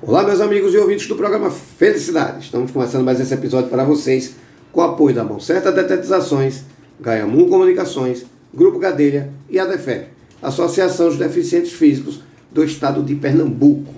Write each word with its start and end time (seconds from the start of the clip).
Olá, 0.00 0.22
meus 0.22 0.40
amigos 0.40 0.72
e 0.72 0.78
ouvintes 0.78 1.08
do 1.08 1.16
programa 1.16 1.50
Felicidade. 1.50 2.44
Estamos 2.44 2.70
começando 2.70 3.04
mais 3.04 3.18
esse 3.18 3.34
episódio 3.34 3.68
para 3.68 3.82
vocês 3.82 4.36
com 4.70 4.80
o 4.80 4.84
apoio 4.84 5.12
da 5.12 5.24
Mão 5.24 5.40
Certa 5.40 5.72
Detetizações, 5.72 6.62
Gaiamun 7.00 7.48
Comunicações, 7.48 8.24
Grupo 8.54 8.78
Gadelha 8.78 9.28
e 9.50 9.58
a 9.58 9.66
Associação 10.40 11.08
dos 11.08 11.18
Deficientes 11.18 11.72
Físicos 11.72 12.22
do 12.52 12.62
Estado 12.62 13.02
de 13.02 13.16
Pernambuco. 13.16 13.92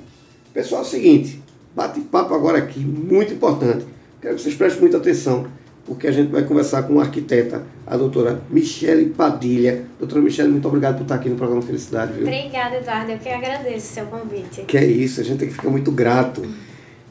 Pessoal, 0.54 0.80
é 0.80 0.84
o 0.86 0.88
seguinte, 0.88 1.42
bate-papo 1.76 2.32
agora 2.32 2.56
aqui, 2.56 2.80
muito 2.80 3.35
importante. 3.35 3.85
Quero 4.22 4.37
que 4.37 4.42
vocês 4.42 4.54
prestem 4.54 4.80
muita 4.80 4.96
atenção 4.96 5.48
porque 5.85 6.06
a 6.06 6.12
gente 6.12 6.31
vai 6.31 6.44
conversar 6.44 6.83
com 6.85 6.94
uma 6.94 7.03
arquiteta, 7.03 7.65
a 7.87 7.96
doutora 7.96 8.40
Michele 8.51 9.06
Padilha. 9.06 9.85
Doutora 9.99 10.21
Michele, 10.21 10.49
muito 10.49 10.69
obrigado 10.69 10.96
por 10.96 11.03
estar 11.03 11.17
aqui 11.17 11.28
no 11.28 11.37
programa 11.37 11.63
Felicidade. 11.63 12.13
Viu? 12.13 12.22
Obrigada, 12.22 12.76
Eduardo. 12.76 13.13
Eu 13.13 13.19
que 13.19 13.28
agradeço 13.28 13.76
o 13.76 13.95
seu 13.95 14.06
convite. 14.06 14.63
Que 14.63 14.78
é 14.78 14.85
isso, 14.85 15.21
a 15.21 15.24
gente 15.24 15.38
tem 15.38 15.49
que 15.49 15.54
ficar 15.54 15.71
muito 15.71 15.90
grato. 15.90 16.42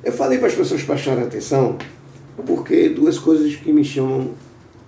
Eu 0.03 0.13
falei 0.13 0.37
para 0.37 0.47
as 0.47 0.55
pessoas 0.55 0.81
prestarem 0.81 1.23
atenção, 1.23 1.77
porque 2.45 2.89
duas 2.89 3.19
coisas 3.19 3.55
que 3.55 3.73
me 3.73 3.83
chamam 3.83 4.31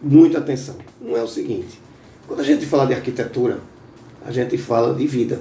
muita 0.02 0.38
atenção. 0.38 0.76
Um 1.02 1.18
é 1.18 1.22
o 1.22 1.28
seguinte, 1.28 1.80
quando 2.28 2.40
a 2.40 2.44
gente 2.44 2.66
fala 2.66 2.86
de 2.86 2.94
arquitetura, 2.94 3.60
a 4.26 4.32
gente 4.32 4.58
fala 4.58 4.94
de 4.94 5.06
vida. 5.06 5.40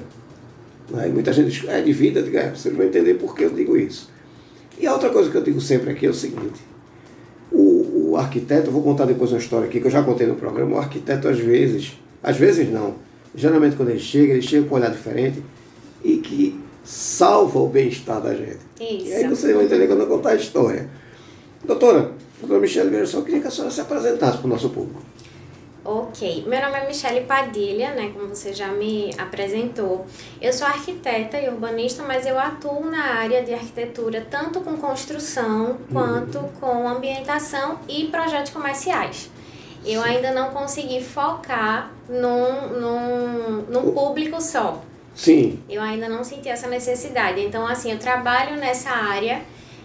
Né? 0.91 1.09
E 1.09 1.13
muita 1.13 1.33
gente 1.33 1.51
diz, 1.51 1.69
é 1.69 1.81
de 1.81 1.93
vida, 1.93 2.23
digo, 2.23 2.37
é, 2.37 2.51
vocês 2.51 2.75
vão 2.75 2.85
entender 2.85 3.15
por 3.15 3.35
que 3.35 3.45
eu 3.45 3.51
digo 3.51 3.77
isso. 3.77 4.11
E 4.79 4.87
a 4.87 4.93
outra 4.93 5.11
coisa 5.11 5.31
que 5.31 5.37
eu 5.37 5.43
digo 5.43 5.61
sempre 5.61 5.91
aqui 5.91 6.07
é 6.07 6.11
o 6.11 6.15
seguinte, 6.15 6.61
arquiteto, 8.21 8.69
eu 8.69 8.73
vou 8.73 8.83
contar 8.83 9.05
depois 9.05 9.33
uma 9.33 9.39
história 9.39 9.67
aqui 9.67 9.81
que 9.81 9.87
eu 9.87 9.91
já 9.91 10.03
contei 10.03 10.27
no 10.27 10.35
programa, 10.35 10.77
o 10.77 10.79
arquiteto 10.79 11.29
às 11.29 11.39
vezes, 11.39 11.93
às 12.23 12.37
vezes 12.37 12.71
não, 12.71 12.95
geralmente 13.35 13.77
quando 13.77 13.91
ele 13.91 13.99
chega, 13.99 14.33
ele 14.33 14.43
chega 14.43 14.67
com 14.67 14.75
um 14.75 14.79
olhar 14.79 14.91
diferente 14.91 15.43
e 16.05 16.17
que 16.19 16.61
salva 16.85 17.59
o 17.59 17.69
bem-estar 17.69 18.21
da 18.21 18.35
gente. 18.35 18.59
Isso. 18.81 19.07
E 19.07 19.15
aí 19.15 19.29
vocês 19.29 19.53
vão 19.53 19.63
entender 19.63 19.87
quando 19.87 20.01
eu 20.01 20.07
contar 20.07 20.31
a 20.31 20.35
história. 20.37 20.89
Doutora, 21.65 22.13
doutora 22.41 22.61
Michelle, 22.61 22.91
veja 22.91 23.07
só, 23.07 23.19
eu 23.19 23.25
queria 23.25 23.41
que 23.41 23.47
a 23.49 23.51
senhora 23.51 23.71
se 23.71 23.81
apresentasse 23.81 24.39
para 24.39 24.47
o 24.47 24.51
nosso 24.51 24.71
público. 24.71 25.03
Ok, 25.93 26.45
meu 26.47 26.61
nome 26.61 26.79
é 26.79 26.87
Michele 26.87 27.23
Padilha, 27.23 27.91
né, 27.95 28.13
como 28.15 28.29
você 28.29 28.53
já 28.53 28.69
me 28.69 29.11
apresentou. 29.19 30.07
Eu 30.41 30.53
sou 30.53 30.65
arquiteta 30.65 31.37
e 31.37 31.49
urbanista, 31.49 32.05
mas 32.05 32.25
eu 32.27 32.39
atuo 32.39 32.89
na 32.89 33.15
área 33.15 33.43
de 33.43 33.53
arquitetura 33.53 34.25
tanto 34.31 34.61
com 34.61 34.77
construção 34.77 35.79
quanto 35.93 36.39
com 36.61 36.87
ambientação 36.87 37.81
e 37.89 38.07
projetos 38.07 38.53
comerciais. 38.53 39.29
Eu 39.85 40.01
ainda 40.01 40.31
não 40.31 40.51
consegui 40.51 41.03
focar 41.03 41.91
num, 42.09 42.69
num, 42.79 43.63
num 43.63 43.93
público 43.93 44.41
só. 44.41 44.81
Sim, 45.13 45.61
Eu 45.69 45.83
ainda 45.83 46.09
não 46.09 46.23
senti 46.23 46.49
essa 46.49 46.69
necessidade. 46.69 47.41
Então, 47.41 47.67
assim, 47.67 47.91
eu 47.91 47.99
trabalho 47.99 48.55
nessa 48.55 48.91
área 48.91 49.43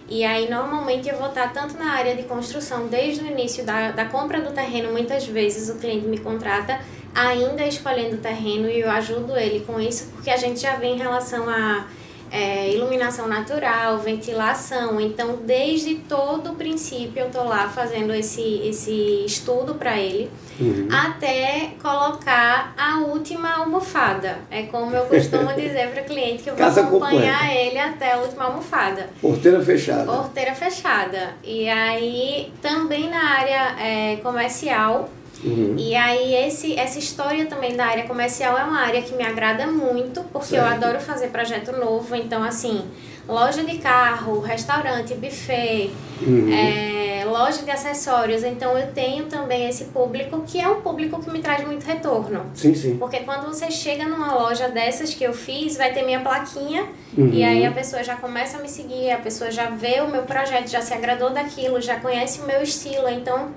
e 0.08 0.24
aí 0.24 0.48
normalmente 0.48 1.08
eu 1.08 1.16
vou 1.16 1.28
estar 1.28 1.52
tanto 1.52 1.76
na 1.76 1.92
área 1.92 2.14
de 2.14 2.22
construção, 2.24 2.86
desde 2.86 3.24
o 3.24 3.26
início 3.26 3.64
da, 3.64 3.90
da 3.90 4.04
compra 4.04 4.40
do 4.40 4.52
terreno, 4.52 4.92
muitas 4.92 5.26
vezes 5.26 5.68
o 5.68 5.78
cliente 5.78 6.06
me 6.06 6.18
contrata 6.18 6.80
ainda 7.14 7.64
escolhendo 7.64 8.16
o 8.16 8.18
terreno 8.18 8.68
e 8.68 8.80
eu 8.80 8.90
ajudo 8.90 9.36
ele 9.36 9.60
com 9.60 9.80
isso, 9.80 10.10
porque 10.12 10.30
a 10.30 10.36
gente 10.36 10.60
já 10.60 10.76
vem 10.76 10.94
em 10.94 10.98
relação 10.98 11.48
a 11.48 11.86
é, 12.30 12.70
iluminação 12.74 13.26
natural, 13.28 13.98
ventilação. 13.98 15.00
Então, 15.00 15.36
desde 15.44 15.96
todo 15.96 16.52
o 16.52 16.54
princípio, 16.54 17.20
eu 17.24 17.30
tô 17.30 17.42
lá 17.44 17.68
fazendo 17.68 18.12
esse, 18.14 18.60
esse 18.68 19.24
estudo 19.24 19.74
para 19.74 19.96
ele, 19.98 20.30
Uhum. 20.58 20.88
até 20.90 21.72
colocar 21.82 22.72
a 22.78 23.00
última 23.00 23.56
almofada. 23.58 24.38
É 24.50 24.62
como 24.62 24.96
eu 24.96 25.04
costumo 25.04 25.52
dizer 25.54 25.90
para 25.90 26.02
o 26.02 26.04
cliente 26.06 26.44
que 26.44 26.48
eu 26.50 26.56
vou 26.56 26.64
Casa 26.64 26.80
acompanhar 26.80 27.40
completa. 27.40 27.54
ele 27.60 27.78
até 27.78 28.12
a 28.12 28.18
última 28.18 28.44
almofada. 28.44 29.10
porteira 29.20 29.62
fechada. 29.62 30.04
Porteira 30.04 30.54
fechada. 30.54 31.34
E 31.44 31.68
aí, 31.68 32.50
também 32.62 33.10
na 33.10 33.22
área 33.22 33.76
é, 33.78 34.16
comercial, 34.22 35.10
Uhum. 35.46 35.76
e 35.78 35.94
aí, 35.94 36.34
esse, 36.46 36.78
essa 36.78 36.98
história 36.98 37.46
também 37.46 37.76
da 37.76 37.86
área 37.86 38.04
comercial 38.04 38.58
é 38.58 38.64
uma 38.64 38.80
área 38.80 39.00
que 39.02 39.14
me 39.14 39.24
agrada 39.24 39.66
muito, 39.66 40.22
porque 40.32 40.56
eu 40.56 40.62
Certo. 40.62 40.84
adoro 40.84 41.00
fazer 41.00 41.28
projeto 41.28 41.72
novo. 41.72 42.14
Então, 42.16 42.42
assim, 42.42 42.82
loja 43.28 43.62
de 43.64 43.78
carro, 43.78 44.40
restaurante, 44.40 45.14
buffet, 45.14 45.90
Uhum. 46.20 46.50
é, 46.52 47.24
loja 47.26 47.62
de 47.62 47.70
acessórios. 47.70 48.42
Então, 48.42 48.76
eu 48.78 48.90
tenho 48.92 49.26
também 49.26 49.68
esse 49.68 49.84
público, 49.86 50.42
que 50.46 50.58
é 50.60 50.66
um 50.68 50.80
público 50.80 51.20
que 51.22 51.30
me 51.30 51.40
traz 51.40 51.64
muito 51.66 51.84
retorno. 51.84 52.46
Sim, 52.54 52.74
sim. 52.74 52.96
Porque 52.96 53.18
quando 53.20 53.46
você 53.46 53.70
chega 53.70 54.04
numa 54.04 54.34
loja 54.34 54.68
dessas 54.68 55.12
que 55.14 55.24
eu 55.24 55.32
fiz, 55.34 55.76
vai 55.76 55.92
ter 55.92 56.02
minha 56.04 56.20
plaquinha 56.20 56.86
Uhum. 57.16 57.28
e 57.32 57.44
aí 57.44 57.64
a 57.66 57.70
pessoa 57.72 58.02
já 58.02 58.16
começa 58.16 58.58
a 58.58 58.60
me 58.60 58.68
seguir, 58.68 59.10
a 59.10 59.18
pessoa 59.18 59.50
já 59.50 59.66
vê 59.70 60.00
o 60.00 60.08
meu 60.08 60.22
projeto, 60.22 60.68
já 60.68 60.80
se 60.80 60.92
agradou 60.94 61.30
daquilo, 61.30 61.80
já 61.80 61.96
conhece 62.00 62.40
o 62.40 62.46
meu 62.46 62.62
estilo. 62.62 63.08
Então, 63.08 63.50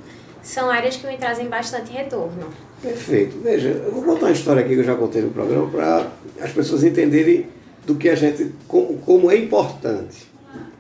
são 0.50 0.70
áreas 0.70 0.96
que 0.98 1.06
me 1.06 1.16
trazem 1.18 1.48
bastante 1.48 1.92
retorno. 1.92 2.48
Perfeito. 2.82 3.38
Veja, 3.44 3.70
eu 3.70 3.92
vou 3.92 4.02
contar 4.04 4.26
uma 4.28 4.32
história 4.32 4.62
aqui 4.64 4.74
que 4.74 4.80
eu 4.80 4.84
já 4.84 4.96
contei 4.96 5.22
no 5.22 5.30
programa 5.30 5.68
para 5.70 6.08
as 6.42 6.52
pessoas 6.52 6.84
entenderem 6.84 7.46
do 7.86 7.96
que 7.96 8.10
a 8.10 8.16
gente, 8.16 8.52
como, 8.68 8.98
como 9.00 9.30
é 9.30 9.38
importante. 9.38 10.28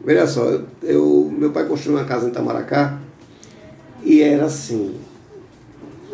Veja 0.03 0.25
só, 0.25 0.45
eu, 0.45 0.65
eu- 0.81 1.31
meu 1.37 1.51
pai 1.51 1.65
construiu 1.67 1.97
uma 1.99 2.05
casa 2.05 2.25
em 2.25 2.29
Itamaracá 2.29 2.97
e 4.03 4.21
era 4.21 4.45
assim. 4.45 4.95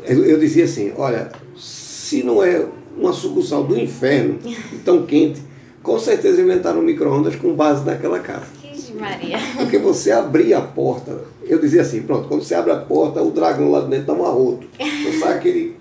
Eu, 0.03 0.25
eu 0.25 0.39
dizia 0.39 0.65
assim, 0.65 0.91
olha, 0.97 1.31
se 1.57 2.23
não 2.23 2.43
é 2.43 2.65
uma 2.97 3.13
sucursal 3.13 3.63
do 3.63 3.77
inferno, 3.79 4.37
tão 4.83 5.05
quente, 5.05 5.41
com 5.81 5.97
certeza 5.99 6.41
inventaram 6.41 6.81
micro-ondas 6.81 7.35
com 7.35 7.53
base 7.53 7.85
naquela 7.85 8.19
casa. 8.19 8.47
Que 8.61 8.93
Maria. 8.93 9.37
Porque 9.57 9.77
você 9.77 10.11
abria 10.11 10.57
a 10.57 10.61
porta, 10.61 11.19
eu 11.47 11.59
dizia 11.59 11.81
assim, 11.81 12.01
pronto, 12.03 12.27
quando 12.27 12.43
você 12.43 12.55
abre 12.55 12.71
a 12.71 12.77
porta, 12.77 13.21
o 13.21 13.31
dragão 13.31 13.69
lá 13.71 13.81
dentro 13.81 14.07
dá 14.07 14.13
um 14.13 14.25
arroto. 14.25 14.67
Então 14.79 15.19
sai 15.19 15.37
aquele 15.37 15.77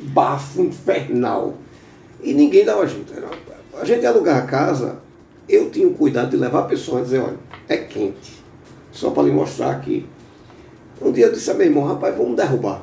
bafo 0.00 0.62
infernal. 0.62 1.54
E 2.22 2.32
ninguém 2.34 2.64
dava. 2.64 2.82
Era- 2.84 3.30
A 3.80 3.84
gente 3.84 4.04
alugar 4.06 4.38
a 4.38 4.46
casa, 4.46 4.96
eu 5.48 5.70
tinha 5.70 5.86
o 5.88 5.94
cuidado 5.94 6.30
de 6.30 6.36
levar 6.36 6.60
a 6.60 6.64
pessoa 6.66 7.00
e 7.00 7.04
dizer, 7.04 7.18
olha, 7.20 7.38
é 7.68 7.76
quente. 7.76 8.42
Só 8.92 9.10
para 9.10 9.24
lhe 9.24 9.30
mostrar 9.32 9.80
que. 9.80 10.06
Um 11.00 11.10
dia 11.10 11.26
eu 11.26 11.32
disse 11.32 11.50
a 11.50 11.54
meu 11.54 11.66
irmão, 11.66 11.84
rapaz, 11.84 12.16
vamos 12.16 12.36
derrubar. 12.36 12.82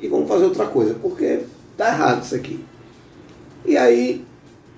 E 0.00 0.08
vamos 0.08 0.28
fazer 0.28 0.44
outra 0.44 0.66
coisa, 0.66 0.94
porque 1.00 1.42
tá 1.76 1.88
errado 1.88 2.24
isso 2.24 2.34
aqui. 2.34 2.64
E 3.64 3.76
aí 3.76 4.24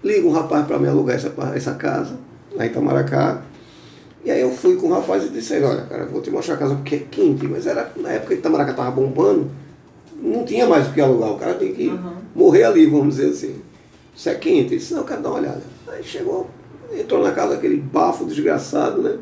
liga 0.02 0.26
um 0.28 0.32
rapaz 0.32 0.66
para 0.66 0.78
me 0.78 0.86
alugar 0.86 1.16
essa, 1.16 1.32
essa 1.54 1.74
casa, 1.74 2.18
lá 2.52 2.66
em 2.66 2.68
Itamaracá. 2.68 3.40
E 4.24 4.30
aí 4.30 4.40
eu 4.40 4.50
fui 4.50 4.76
com 4.76 4.86
o 4.86 4.90
rapaz 4.90 5.24
e 5.24 5.28
disse, 5.28 5.62
olha, 5.62 5.82
cara, 5.82 6.04
eu 6.04 6.08
vou 6.08 6.22
te 6.22 6.30
mostrar 6.30 6.54
a 6.54 6.58
casa 6.58 6.74
porque 6.76 6.94
é 6.94 6.98
quente, 7.10 7.46
mas 7.46 7.66
era 7.66 7.92
na 7.96 8.10
época 8.10 8.34
que 8.34 8.40
Itamaracá 8.40 8.72
tava 8.72 8.90
bombando, 8.90 9.50
não 10.16 10.44
tinha 10.44 10.66
mais 10.66 10.88
o 10.88 10.92
que 10.92 11.00
alugar, 11.00 11.32
o 11.32 11.38
cara 11.38 11.54
tem 11.54 11.74
que 11.74 11.92
morrer 12.34 12.64
ali, 12.64 12.86
vamos 12.86 13.16
dizer 13.16 13.30
assim. 13.30 13.60
Isso 14.16 14.28
é 14.30 14.34
quente, 14.34 14.72
ele 14.72 14.78
disse, 14.78 14.94
não, 14.94 15.00
eu 15.00 15.06
quero 15.06 15.20
dar 15.20 15.28
uma 15.28 15.40
olhada. 15.40 15.62
Aí 15.88 16.02
chegou, 16.02 16.48
entrou 16.98 17.22
na 17.22 17.32
casa 17.32 17.54
aquele 17.54 17.76
bafo 17.76 18.24
desgraçado, 18.24 19.02
né? 19.02 19.18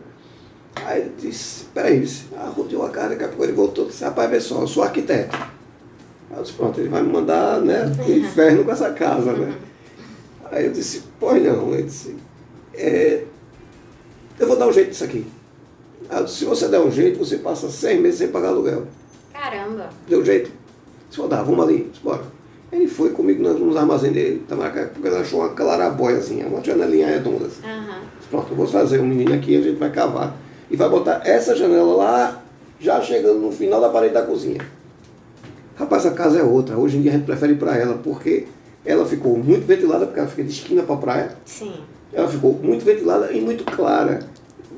Aí 0.87 1.01
ele 1.01 1.13
disse, 1.19 1.65
peraí, 1.75 2.01
disse, 2.01 2.27
ah, 2.37 2.53
rodeou 2.55 2.87
a 2.87 2.91
cara, 2.91 3.11
daqui 3.11 3.25
a 3.25 3.29
pouco 3.29 3.43
ele 3.43 3.53
voltou 3.53 3.87
disse, 3.87 4.05
rapaz, 4.05 4.31
vê 4.31 4.41
só, 4.41 4.61
eu 4.61 4.69
sou 4.69 4.85
arquiteto. 4.85 5.37
Aí 6.31 6.37
eu 6.37 6.43
disse, 6.43 6.55
pronto, 6.55 6.79
ele 6.79 6.89
vai 6.89 7.03
me 7.03 7.13
mandar, 7.13 7.61
né, 7.61 7.93
pro 7.97 8.13
inferno 8.13 8.65
com 8.65 8.71
essa 8.71 8.91
casa, 8.93 9.33
né? 9.33 9.53
Aí 10.53 10.67
eu 10.67 10.73
disse, 10.73 11.03
pois 11.19 11.43
não, 11.43 11.75
ele 11.75 11.85
disse, 11.85 12.15
é, 12.75 13.25
eu 14.39 14.47
vou 14.47 14.57
dar 14.57 14.67
um 14.67 14.73
jeito 14.73 14.89
nisso 14.89 15.05
aqui. 15.05 15.27
Disse, 16.25 16.39
se 16.39 16.45
você 16.45 16.69
der 16.69 16.81
um 16.81 16.91
jeito, 16.91 17.19
você 17.19 17.39
passa 17.39 17.71
seis 17.71 18.01
meses 18.01 18.19
sem 18.19 18.29
pagar 18.29 18.49
aluguel. 18.49 18.87
Caramba. 19.33 19.89
Deu 20.07 20.25
jeito? 20.25 20.51
Se 21.11 21.17
for 21.17 21.29
dar, 21.29 21.43
vamos 21.43 21.65
ali, 21.65 21.91
bora. 22.03 22.23
Ele 22.71 22.89
foi 22.89 23.11
comigo 23.11 23.43
nos, 23.43 23.77
armazéns 23.77 24.15
dele, 24.15 24.45
tava, 24.49 24.71
porque 24.71 25.07
ele 25.07 25.17
achou 25.17 25.41
uma 25.41 25.51
clarabóia 25.51 26.17
assim, 26.17 26.43
uma 26.43 26.65
janelinha 26.65 27.07
redonda 27.07 27.47
assim. 27.47 27.63
Aham. 27.65 28.01
Pronto, 28.31 28.47
eu 28.51 28.57
vou 28.57 28.67
fazer 28.67 28.99
um 28.99 29.07
menino 29.07 29.35
aqui, 29.35 29.57
a 29.57 29.61
gente 29.61 29.79
vai 29.79 29.91
cavar. 29.91 30.35
E 30.71 30.77
vai 30.77 30.89
botar 30.89 31.21
essa 31.25 31.55
janela 31.55 31.95
lá, 31.95 32.43
já 32.81 33.01
chegando 33.03 33.41
no 33.41 33.53
final 33.53 33.79
da 33.79 33.91
parede 33.91 34.15
da 34.15 34.23
cozinha. 34.23 34.61
Rapaz, 35.77 36.07
a 36.07 36.13
casa 36.13 36.39
é 36.39 36.43
outra. 36.43 36.79
Hoje 36.79 36.97
em 36.97 37.03
dia 37.03 37.11
a 37.11 37.15
gente 37.15 37.27
prefere 37.27 37.53
ir 37.53 37.59
para 37.59 37.77
ela, 37.77 37.99
porque 37.99 38.47
ela 38.85 39.05
ficou 39.05 39.37
muito 39.37 39.67
ventilada, 39.67 40.07
porque 40.07 40.21
ela 40.21 40.29
fica 40.29 40.43
de 40.43 40.51
esquina 40.51 40.83
para 40.83 40.97
praia. 40.97 41.37
Sim. 41.45 41.75
Ela 42.13 42.29
ficou 42.29 42.53
muito 42.55 42.85
ventilada 42.85 43.33
e 43.33 43.41
muito 43.41 43.65
clara. 43.65 44.21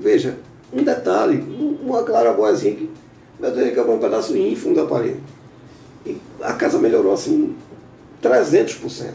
Veja, 0.00 0.36
um 0.72 0.82
detalhe, 0.82 1.38
um- 1.38 1.78
uma 1.88 2.02
claraboiazinha 2.02 2.74
que, 2.74 2.90
meu 3.40 3.50
Deus, 3.50 3.72
que 3.72 3.78
é 3.78 3.82
um 3.82 3.98
pedaço 3.98 4.36
ínfimo 4.36 4.74
da 4.74 4.84
parede. 4.86 5.20
E 6.06 6.16
a 6.42 6.52
casa 6.52 6.78
melhorou 6.78 7.12
assim 7.12 7.54
300%. 8.22 9.12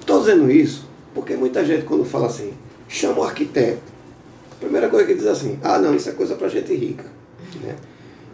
Estou 0.00 0.20
dizendo 0.20 0.50
isso 0.50 0.86
porque 1.14 1.34
muita 1.34 1.64
gente 1.64 1.84
quando 1.84 2.04
fala 2.04 2.26
assim, 2.26 2.52
chama 2.88 3.20
o 3.20 3.24
arquiteto, 3.24 3.80
a 4.52 4.54
primeira 4.56 4.88
coisa 4.88 5.06
que 5.06 5.14
diz 5.14 5.26
assim, 5.26 5.58
ah 5.62 5.78
não, 5.78 5.94
isso 5.94 6.08
é 6.08 6.12
coisa 6.12 6.34
para 6.34 6.48
gente 6.48 6.74
rica. 6.74 7.04
Né? 7.62 7.76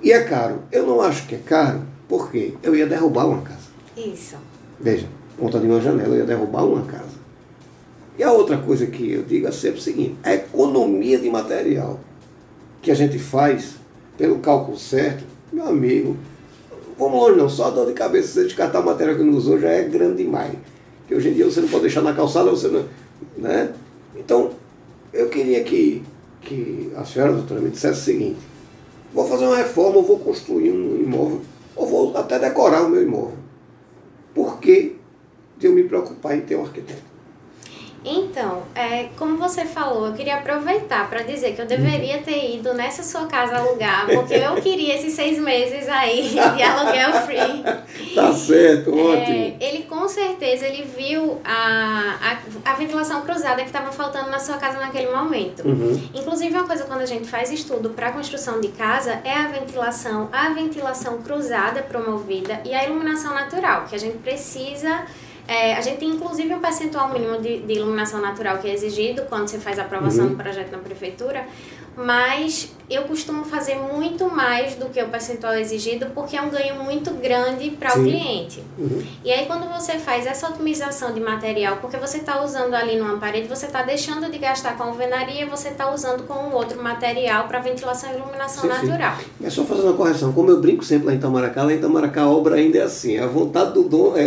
E 0.03 0.13
é 0.13 0.23
caro. 0.25 0.63
Eu 0.73 0.87
não 0.87 1.01
acho 1.01 1.27
que 1.27 1.35
é 1.35 1.39
caro, 1.45 1.83
porque 2.09 2.55
eu 2.63 2.75
ia 2.75 2.87
derrubar 2.87 3.27
uma 3.27 3.43
casa. 3.43 3.69
Isso. 3.97 4.37
Veja, 4.81 5.07
ponta 5.39 5.59
de 5.59 5.67
uma 5.67 5.81
janela, 5.81 6.15
eu 6.15 6.21
ia 6.21 6.25
derrubar 6.25 6.65
uma 6.65 6.83
casa. 6.87 7.20
E 8.21 8.23
a 8.23 8.31
outra 8.31 8.59
coisa 8.59 8.87
que 8.87 9.13
eu 9.13 9.23
digo 9.23 9.47
é 9.47 9.51
sempre 9.51 9.79
o 9.79 9.83
seguinte, 9.83 10.15
a 10.23 10.35
economia 10.35 11.19
de 11.19 11.31
material 11.31 11.99
que 12.83 12.91
a 12.91 12.95
gente 12.95 13.19
faz 13.19 13.77
pelo 14.19 14.41
cálculo 14.41 14.79
certo, 14.79 15.25
meu 15.51 15.67
amigo, 15.67 16.19
vamos 16.99 17.19
longe 17.19 17.39
não, 17.39 17.49
só 17.49 17.69
a 17.69 17.71
dor 17.71 17.87
de 17.87 17.95
cabeça 17.95 18.35
você 18.35 18.45
descartar 18.45 18.81
o 18.81 18.85
material 18.85 19.17
que 19.17 19.23
não 19.23 19.33
usou 19.33 19.59
já 19.59 19.71
é 19.71 19.85
grande 19.85 20.23
demais. 20.23 20.53
Que 21.09 21.15
hoje 21.15 21.31
em 21.31 21.33
dia 21.33 21.47
você 21.47 21.63
não 21.63 21.69
pode 21.69 21.85
deixar 21.85 22.03
na 22.03 22.13
calçada, 22.13 22.51
você 22.51 22.69
não. 22.69 22.85
Né? 23.39 23.73
Então, 24.15 24.51
eu 25.15 25.31
queria 25.31 25.65
que, 25.65 26.03
que 26.43 26.93
a 26.97 27.07
senhora, 27.07 27.33
doutora, 27.33 27.63
me 27.63 27.71
dissesse 27.71 28.03
o 28.03 28.05
seguinte, 28.05 28.41
vou 29.15 29.27
fazer 29.27 29.47
uma 29.47 29.57
reforma, 29.57 29.97
ou 29.97 30.03
vou 30.03 30.19
construir 30.19 30.71
um 30.71 31.01
imóvel, 31.01 31.41
ou 31.75 31.87
vou 31.87 32.15
até 32.19 32.39
decorar 32.39 32.83
o 32.83 32.91
meu 32.91 33.03
imóvel. 33.03 33.39
Por 34.35 34.61
que 34.61 34.97
de 35.57 35.69
eu 35.69 35.73
me 35.73 35.85
preocupar 35.85 36.37
em 36.37 36.43
ter 36.43 36.57
um 36.57 36.65
arquiteto? 36.65 37.10
Então, 38.05 38.63
é, 38.75 39.09
como 39.17 39.37
você 39.37 39.67
falou, 39.67 40.07
eu 40.07 40.15
queria 40.15 40.37
aproveitar 40.37 41.09
para 41.11 41.23
dizer 41.23 41.55
que 41.55 41.61
eu 41.61 41.67
deveria 41.67 42.19
ter 42.19 42.55
ido 42.57 42.73
nessa 42.73 43.03
sua 43.03 43.27
casa 43.27 43.59
alugar, 43.59 44.07
porque 44.07 44.35
eu 44.35 44.55
queria 44.63 44.95
esses 44.95 45.13
seis 45.13 45.39
meses 45.39 45.87
aí 45.89 46.31
de 46.57 46.63
aluguel 46.63 47.13
free. 47.27 48.15
Tá 48.15 48.33
certo, 48.33 48.91
é, 48.91 49.03
ótimo. 49.03 49.57
ele 49.61 49.83
com 49.83 50.09
certeza 50.09 50.67
ele 50.67 50.85
viu 50.97 51.41
a, 51.45 52.39
a, 52.65 52.73
a 52.73 52.75
ventilação 52.75 53.21
cruzada 53.23 53.61
que 53.61 53.69
estava 53.69 53.93
faltando 53.93 54.31
na 54.31 54.39
sua 54.39 54.57
casa 54.57 54.79
naquele 54.79 55.11
momento. 55.11 55.67
Uhum. 55.67 56.03
Inclusive, 56.15 56.55
uma 56.55 56.67
coisa 56.67 56.85
quando 56.85 57.03
a 57.03 57.07
gente 57.07 57.29
faz 57.29 57.51
estudo 57.53 57.91
para 57.91 58.13
construção 58.13 58.61
de 58.61 58.69
casa 58.69 59.21
é 59.25 59.33
a 59.33 59.49
ventilação, 59.49 60.29
a 60.33 60.49
ventilação 60.51 61.19
cruzada 61.19 61.83
promovida 61.83 62.61
e 62.65 62.75
a 62.75 62.85
iluminação 62.85 63.35
natural, 63.35 63.85
que 63.85 63.95
a 63.95 63.99
gente 63.99 64.19
precisa 64.19 65.05
é, 65.47 65.75
a 65.75 65.81
gente 65.81 65.99
tem 65.99 66.09
inclusive 66.09 66.55
um 66.55 66.61
percentual 66.61 67.09
mínimo 67.13 67.41
de, 67.41 67.61
de, 67.61 67.73
iluminação 67.75 68.21
natural 68.21 68.59
que 68.59 68.69
é 68.69 68.73
exigido 68.73 69.23
quando 69.29 69.49
você 69.49 69.59
faz 69.59 69.79
a 69.79 69.83
aprovação 69.83 70.25
uhum. 70.25 70.31
do 70.31 70.37
projeto 70.37 70.71
na 70.71 70.79
prefeitura, 70.79 71.47
mas 71.97 72.73
eu 72.91 73.05
costumo 73.05 73.45
fazer 73.45 73.77
muito 73.77 74.29
mais 74.29 74.75
do 74.75 74.87
que 74.87 75.01
o 75.01 75.09
percentual 75.09 75.55
exigido 75.55 76.07
porque 76.13 76.37
é 76.37 76.43
um 76.43 76.51
ganho 76.51 76.75
muito 76.83 77.13
grande 77.13 77.71
para 77.71 77.97
o 77.97 78.03
cliente. 78.03 78.65
Uhum. 78.77 79.03
E 79.25 79.31
aí 79.31 79.47
quando 79.47 79.69
você 79.73 79.93
faz 79.93 80.27
essa 80.27 80.49
otimização 80.49 81.15
de 81.15 81.21
material, 81.21 81.77
porque 81.77 81.97
você 81.97 82.19
está 82.19 82.43
usando 82.43 82.75
ali 82.75 82.99
numa 82.99 83.17
parede, 83.19 83.47
você 83.47 83.67
está 83.67 83.83
deixando 83.83 84.29
de 84.29 84.39
gastar 84.39 84.77
com 84.77 84.83
alvenaria, 84.83 85.47
você 85.47 85.69
está 85.69 85.95
usando 85.95 86.25
com 86.25 86.35
um 86.35 86.53
outro 86.53 86.83
material 86.83 87.47
para 87.47 87.61
ventilação 87.61 88.11
e 88.11 88.17
iluminação 88.17 88.63
sim, 88.63 88.69
natural. 88.69 89.17
Sim. 89.19 89.47
É 89.47 89.51
só 89.51 89.65
fazer 89.65 89.83
uma 89.83 89.95
correção. 89.95 90.33
Como 90.33 90.51
eu 90.51 90.61
brinco 90.61 90.85
sempre 90.85 91.07
lá 91.07 91.13
em 91.13 91.17
Itamaracá, 91.17 91.63
lá 91.63 91.73
em 91.73 91.77
Itamaracá 91.77 92.23
a 92.23 92.29
obra 92.29 92.57
ainda 92.57 92.79
é 92.79 92.83
assim, 92.83 93.19
a 93.19 93.27
vontade 93.29 93.73
do 93.73 93.85
dono 93.85 94.19
é, 94.19 94.25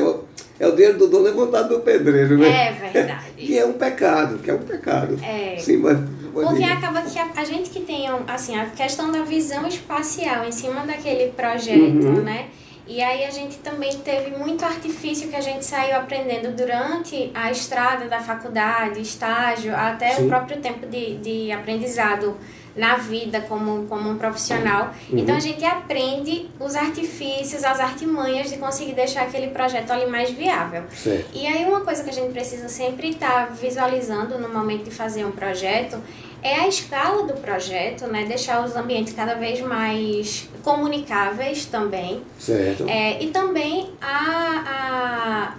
é 0.59 0.67
o 0.67 0.71
dinheiro 0.71 0.97
do 0.97 1.07
dono 1.07 1.27
é 1.27 1.31
vontade 1.31 1.67
do 1.67 1.81
pedreiro, 1.81 2.37
né? 2.37 2.67
É 2.67 2.71
verdade. 2.71 3.25
e 3.37 3.57
é 3.57 3.65
um 3.65 3.73
pecado, 3.73 4.37
que 4.37 4.49
é 4.49 4.53
um 4.53 4.59
pecado. 4.59 5.19
É. 5.21 5.57
Sim, 5.59 5.77
mas 5.77 5.97
porque 6.33 6.63
acaba 6.63 7.01
que 7.03 7.19
a, 7.19 7.29
a, 7.35 7.45
gente 7.45 7.69
que 7.69 7.81
tem 7.81 8.07
assim, 8.27 8.52
a 8.55 8.65
questão 8.67 9.11
da 9.11 9.23
visão 9.23 9.67
espacial 9.67 10.45
em 10.45 10.51
cima 10.51 10.85
daquele 10.85 11.31
projeto, 11.31 12.05
uhum. 12.05 12.21
né? 12.23 12.47
E 12.85 13.01
aí 13.01 13.23
a 13.23 13.31
gente 13.31 13.57
também 13.59 13.97
teve 13.99 14.31
muito 14.37 14.65
artifício 14.65 15.29
que 15.29 15.35
a 15.35 15.41
gente 15.41 15.63
saiu 15.63 15.95
aprendendo 15.95 16.53
durante 16.53 17.31
a 17.33 17.49
estrada 17.49 18.07
da 18.09 18.19
faculdade, 18.19 19.01
estágio, 19.01 19.73
até 19.73 20.15
Sim. 20.15 20.25
o 20.25 20.27
próprio 20.27 20.59
tempo 20.59 20.85
de, 20.85 21.15
de 21.15 21.51
aprendizado 21.51 22.37
na 22.75 22.95
vida 22.95 23.39
como, 23.41 23.85
como 23.87 24.09
um 24.09 24.17
profissional. 24.17 24.93
Uhum. 25.09 25.19
Então 25.19 25.35
a 25.35 25.39
gente 25.39 25.63
aprende 25.63 26.49
os 26.59 26.75
artifícios, 26.75 27.63
as 27.63 27.79
artimanhas 27.79 28.49
de 28.49 28.57
conseguir 28.57 28.93
deixar 28.93 29.23
aquele 29.23 29.47
projeto 29.47 29.91
ali 29.91 30.05
mais 30.05 30.31
viável. 30.31 30.83
Certo. 30.91 31.29
E 31.33 31.47
aí 31.47 31.63
uma 31.65 31.81
coisa 31.81 32.03
que 32.03 32.09
a 32.09 32.13
gente 32.13 32.33
precisa 32.33 32.67
sempre 32.67 33.11
estar 33.11 33.47
tá 33.47 33.53
visualizando 33.53 34.37
no 34.37 34.49
momento 34.49 34.85
de 34.85 34.91
fazer 34.91 35.23
um 35.23 35.31
projeto 35.31 36.01
é 36.43 36.55
a 36.55 36.67
escala 36.67 37.23
do 37.23 37.33
projeto, 37.33 38.05
né? 38.07 38.25
Deixar 38.25 38.63
os 38.65 38.75
ambientes 38.75 39.13
cada 39.13 39.35
vez 39.35 39.61
mais 39.61 40.49
comunicáveis 40.61 41.65
também. 41.65 42.21
Certo. 42.37 42.85
É, 42.87 43.23
e 43.23 43.29
também 43.29 43.91
a, 44.01 45.55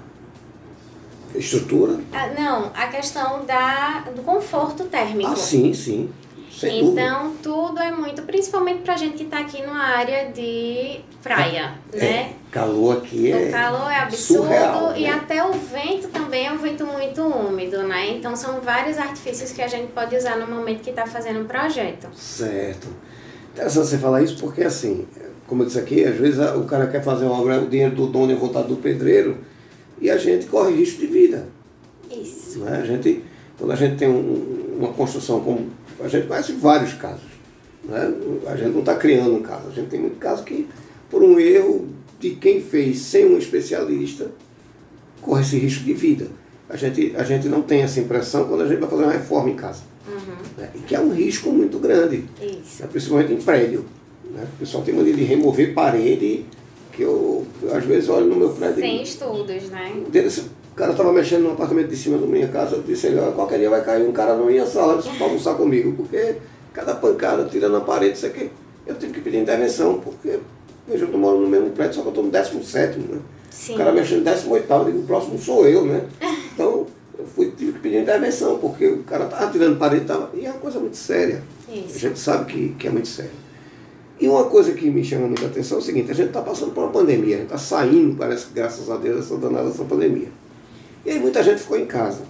a 1.35 1.39
estrutura? 1.39 1.99
Não, 2.37 2.71
a 2.75 2.87
questão 2.89 3.45
da, 3.45 4.01
do 4.15 4.23
conforto 4.23 4.85
térmico. 4.85 5.31
Ah, 5.31 5.37
sim, 5.37 5.73
sim. 5.73 6.11
Sem 6.51 6.85
então, 6.85 7.25
dúvida. 7.25 7.43
tudo 7.43 7.81
é 7.81 7.91
muito, 7.91 8.23
principalmente 8.23 8.83
pra 8.83 8.97
gente 8.97 9.17
que 9.17 9.25
tá 9.25 9.41
aqui 9.41 9.61
numa 9.63 9.83
área 9.83 10.31
de 10.31 11.01
praia, 11.25 11.75
é, 11.93 11.99
né? 11.99 12.33
Calor 12.53 12.99
aqui 12.99 13.33
é. 13.33 13.49
O 13.49 13.51
calor 13.51 13.91
é 13.91 13.97
absurdo 13.97 14.45
surreal, 14.45 14.97
e 14.97 15.03
né? 15.03 15.11
até 15.11 15.45
o 15.45 15.53
vento 15.53 16.09
também 16.09 16.47
é 16.47 16.53
um 16.53 16.59
vento 16.59 16.87
muito 16.87 17.23
úmido, 17.23 17.83
né? 17.83 18.11
Então, 18.11 18.37
são 18.37 18.61
vários 18.61 18.99
artifícios 18.99 19.51
que 19.51 19.63
a 19.63 19.67
gente 19.67 19.91
pode 19.93 20.15
usar 20.15 20.37
no 20.37 20.47
momento 20.47 20.83
que 20.83 20.93
tá 20.93 21.07
fazendo 21.07 21.41
um 21.41 21.47
projeto. 21.47 22.09
Certo. 22.15 22.87
Interessante 23.53 23.87
você 23.87 23.99
falar 23.99 24.23
isso 24.23 24.37
porque, 24.39 24.63
assim, 24.63 25.07
como 25.47 25.63
eu 25.63 25.67
disse 25.67 25.79
aqui, 25.79 26.05
às 26.05 26.15
vezes 26.15 26.39
o 26.39 26.65
cara 26.65 26.87
quer 26.87 27.03
fazer 27.03 27.25
uma 27.25 27.41
obra, 27.41 27.61
o 27.61 27.67
dinheiro 27.67 27.95
do 27.95 28.07
dono 28.07 28.31
é 28.31 28.37
vontade 28.37 28.69
do 28.69 28.77
pedreiro 28.77 29.39
e 30.01 30.11
a 30.11 30.17
gente 30.17 30.47
corre 30.47 30.75
risco 30.75 31.01
de 31.01 31.07
vida. 31.07 31.49
Isso. 32.11 32.61
Né? 32.61 32.81
A 32.83 32.87
gente, 32.87 33.25
quando 33.59 33.73
a 33.73 33.77
gente 33.77 33.97
tem 33.97 34.09
um, 34.09 34.77
uma 34.79 34.93
construção 34.93 35.41
como 35.41 35.71
a 36.03 36.09
gente 36.09 36.27
conhece 36.27 36.53
vários 36.53 36.95
casos. 36.95 37.35
Né? 37.85 38.15
A 38.47 38.57
gente 38.57 38.73
não 38.73 38.81
está 38.81 38.97
criando 38.97 39.35
um 39.35 39.43
caso, 39.43 39.69
a 39.69 39.71
gente 39.71 39.89
tem 39.89 40.01
muito 40.01 40.17
caso 40.17 40.43
que, 40.43 40.69
por 41.11 41.23
um 41.23 41.39
erro 41.39 41.89
de 42.19 42.31
quem 42.31 42.61
fez 42.61 42.99
sem 43.01 43.27
um 43.27 43.39
especialista, 43.39 44.31
corre 45.21 45.43
esse 45.43 45.59
risco 45.59 45.85
de 45.85 45.95
vida. 45.95 46.29
A 46.69 46.77
gente, 46.77 47.15
a 47.17 47.23
gente 47.23 47.49
não 47.49 47.63
tem 47.63 47.83
essa 47.83 48.01
impressão 48.01 48.47
quando 48.49 48.63
a 48.63 48.67
gente 48.67 48.81
vai 48.81 48.89
fazer 48.89 49.03
uma 49.03 49.13
reforma 49.13 49.51
em 49.51 49.57
casa. 49.57 49.83
Uhum. 50.09 50.35
Né? 50.57 50.71
E 50.75 50.79
que 50.79 50.95
é 50.95 51.01
um 51.01 51.13
risco 51.13 51.51
muito 51.51 51.79
grande. 51.79 52.25
Isso. 52.41 52.83
Né? 52.83 52.89
Principalmente 52.91 53.33
em 53.33 53.37
prédio. 53.37 53.85
Né? 54.31 54.47
O 54.55 54.59
pessoal 54.59 54.83
tem 54.83 54.95
mania 54.95 55.15
de 55.15 55.23
remover 55.23 55.75
parede, 55.75 56.47
que 56.93 57.03
eu, 57.03 57.47
às 57.73 57.85
vezes 57.85 58.09
olho 58.09 58.27
no 58.27 58.37
meu 58.37 58.51
prédio. 58.51 58.81
Sem 58.81 59.03
estudos, 59.03 59.71
né? 59.71 59.93
O 60.73 60.77
cara 60.77 60.91
estava 60.91 61.13
mexendo 61.13 61.43
no 61.43 61.53
apartamento 61.53 61.89
de 61.89 61.97
cima 61.97 62.19
da 62.19 62.27
minha 62.27 62.49
casa, 62.49 62.75
eu 62.75 62.83
disse 62.83 63.07
ele, 63.07 63.21
qualquer 63.33 63.59
dia 63.59 63.71
vai 63.71 63.85
cair 63.85 64.09
um 64.09 64.13
cara 64.13 64.35
na 64.35 64.45
minha 64.45 64.67
sala 64.67 65.01
para 65.01 65.13
almoçar 65.25 65.55
comigo, 65.55 65.93
porque 65.93 66.37
cada 66.73 66.97
pancada 66.97 67.45
tira 67.45 67.69
na 67.69 67.81
parede, 67.81 68.17
isso 68.17 68.27
aqui. 68.27 68.51
Eu 68.85 68.97
tive 68.97 69.13
que 69.13 69.21
pedir 69.21 69.39
intervenção, 69.39 70.01
porque 70.01 70.41
veja, 70.87 71.05
eu 71.05 71.07
estou 71.07 71.21
morando 71.21 71.43
no 71.43 71.49
mesmo 71.49 71.71
prédio, 71.71 71.95
só 71.95 72.01
que 72.03 72.09
eu 72.09 72.11
estou 72.11 72.25
no 72.25 72.31
17, 72.31 72.99
né? 72.99 73.19
Sim. 73.51 73.75
O 73.75 73.79
cara 73.79 73.93
mexendo 73.93 74.25
no 74.25 74.25
18, 74.25 74.73
eu 74.73 74.85
digo, 74.85 74.99
o 74.99 75.03
próximo 75.03 75.39
sou 75.39 75.67
eu, 75.67 75.85
né? 75.85 76.05
Então, 76.55 76.87
eu 77.19 77.27
fui, 77.27 77.53
tive 77.57 77.73
que 77.73 77.79
pedir 77.81 78.03
intervenção, 78.03 78.59
porque 78.59 78.87
o 78.87 79.03
cara 79.03 79.25
estava 79.25 79.51
tirando 79.51 79.77
parede, 79.77 80.05
tava, 80.05 80.31
e 80.35 80.47
é 80.47 80.51
uma 80.51 80.61
coisa 80.61 80.79
muito 80.79 80.97
séria. 80.97 81.43
Isso. 81.69 81.97
A 81.97 81.99
gente 81.99 82.19
sabe 82.19 82.53
que, 82.53 82.69
que 82.79 82.87
é 82.87 82.91
muito 82.91 83.09
sério. 83.09 83.33
E 84.21 84.29
uma 84.29 84.45
coisa 84.45 84.73
que 84.73 84.89
me 84.89 85.05
chama 85.05 85.27
muita 85.27 85.47
atenção 85.47 85.79
é 85.79 85.81
o 85.81 85.85
seguinte, 85.85 86.11
a 86.13 86.15
gente 86.15 86.29
está 86.29 86.41
passando 86.41 86.73
por 86.73 86.85
uma 86.85 86.93
pandemia, 86.93 87.35
a 87.35 87.39
gente 87.41 87.47
está 87.47 87.59
saindo, 87.59 88.17
parece 88.17 88.47
que 88.47 88.55
graças 88.55 88.89
a 88.89 88.97
Deus, 88.97 89.17
dessa 89.17 89.37
danada 89.37 89.69
dessa 89.69 89.85
pandemia. 89.85 90.29
E 91.05 91.11
aí 91.11 91.19
muita 91.19 91.43
gente 91.43 91.61
ficou 91.61 91.77
em 91.77 91.87
casa. 91.87 92.23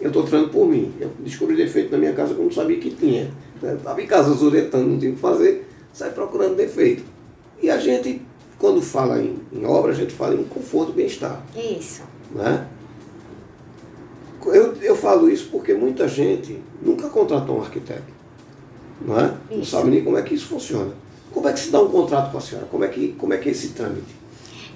Eu 0.00 0.08
estou 0.08 0.22
treinando 0.22 0.52
por 0.52 0.68
mim. 0.68 0.92
Eu 1.00 1.10
descobri 1.20 1.56
defeito 1.56 1.90
na 1.90 1.98
minha 1.98 2.12
casa 2.12 2.34
que 2.34 2.40
eu 2.40 2.44
não 2.44 2.52
sabia 2.52 2.78
que 2.78 2.90
tinha. 2.90 3.30
Estava 3.62 4.00
em 4.00 4.06
casa 4.06 4.32
zuretando, 4.34 4.90
não 4.90 4.98
tinha 4.98 5.10
o 5.10 5.14
que 5.14 5.20
fazer, 5.20 5.66
sai 5.92 6.10
procurando 6.10 6.54
defeito. 6.54 7.02
E 7.62 7.70
a 7.70 7.78
gente, 7.78 8.22
quando 8.58 8.80
fala 8.80 9.20
em, 9.20 9.38
em 9.52 9.64
obra, 9.64 9.92
a 9.92 9.94
gente 9.94 10.12
fala 10.12 10.34
em 10.34 10.44
conforto 10.44 10.92
e 10.92 10.94
bem-estar. 10.94 11.42
Isso. 11.56 12.02
Né? 12.30 12.66
Eu, 14.46 14.74
eu 14.76 14.96
falo 14.96 15.28
isso 15.28 15.48
porque 15.50 15.74
muita 15.74 16.08
gente 16.08 16.60
nunca 16.80 17.08
contratou 17.08 17.58
um 17.58 17.62
arquiteto. 17.62 18.18
Não, 19.00 19.18
é? 19.18 19.34
não 19.50 19.64
sabe 19.64 19.90
nem 19.90 20.02
como 20.02 20.16
é 20.16 20.22
que 20.22 20.34
isso 20.34 20.46
funciona. 20.46 20.92
Como 21.32 21.48
é 21.48 21.52
que 21.52 21.60
se 21.60 21.70
dá 21.70 21.80
um 21.80 21.88
contrato 21.88 22.32
com 22.32 22.38
a 22.38 22.40
senhora? 22.40 22.66
Como 22.66 22.84
é 22.84 22.88
que, 22.88 23.12
como 23.12 23.32
é, 23.34 23.36
que 23.36 23.48
é 23.48 23.52
esse 23.52 23.70
trâmite? 23.70 24.18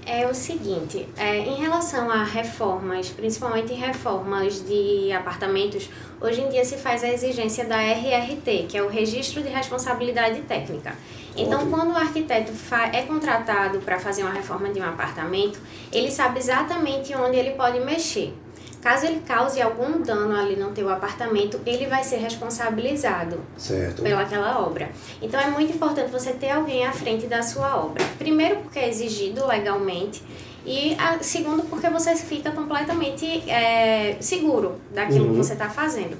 é 0.05 0.27
o 0.27 0.35
seguinte, 0.35 1.09
é, 1.17 1.39
em 1.39 1.55
relação 1.55 2.11
a 2.11 2.25
reformas, 2.25 3.09
principalmente 3.11 3.73
reformas 3.73 4.65
de 4.67 5.12
apartamentos, 5.12 5.89
hoje 6.21 6.41
em 6.41 6.49
dia 6.49 6.65
se 6.65 6.77
faz 6.77 7.05
a 7.05 7.09
exigência 7.09 7.65
da 7.65 7.81
RRT, 7.81 8.67
que 8.69 8.77
é 8.77 8.83
o 8.83 8.89
Registro 8.89 9.43
de 9.43 9.49
Responsabilidade 9.49 10.41
Técnica. 10.43 10.97
Então, 11.37 11.71
quando 11.71 11.93
o 11.93 11.97
arquiteto 11.97 12.53
é 12.93 13.03
contratado 13.03 13.81
para 13.81 13.99
fazer 13.99 14.23
uma 14.23 14.33
reforma 14.33 14.69
de 14.69 14.81
um 14.81 14.85
apartamento, 14.85 15.59
ele 15.91 16.11
sabe 16.11 16.39
exatamente 16.39 17.15
onde 17.15 17.37
ele 17.37 17.53
pode 17.53 17.81
mexer. 17.81 18.35
Caso 18.83 19.07
ele 19.07 19.21
cause 19.21 19.62
algum 19.62 20.03
dano 20.03 20.37
ali 20.37 20.57
no 20.57 20.73
teu 20.73 20.89
apartamento, 20.91 21.61
ele 21.65 21.87
vai 21.87 22.03
ser 22.03 22.17
responsabilizado 22.17 23.39
certo. 23.57 24.03
pelaquela 24.03 24.59
obra. 24.59 24.91
Então 25.23 25.39
é 25.41 25.47
muito 25.49 25.73
importante 25.73 26.11
você 26.11 26.33
ter 26.33 26.51
alguém 26.51 26.85
à 26.85 26.93
frente 26.93 27.29
da 27.29 27.43
sua 27.43 27.77
obra. 27.77 28.05
Primeiro 28.19 28.57
porque 28.57 28.81
é 28.81 28.89
exigido 28.89 29.47
legalmente 29.47 30.21
e 30.67 30.97
a, 30.99 31.23
segundo 31.23 31.62
porque 31.65 31.89
você 31.89 32.17
fica 32.17 32.51
completamente 32.51 33.49
é, 33.49 34.17
seguro 34.21 34.81
daquilo 34.93 35.27
uhum. 35.27 35.31
que 35.31 35.37
você 35.37 35.53
está 35.53 35.71
fazendo. 35.71 36.17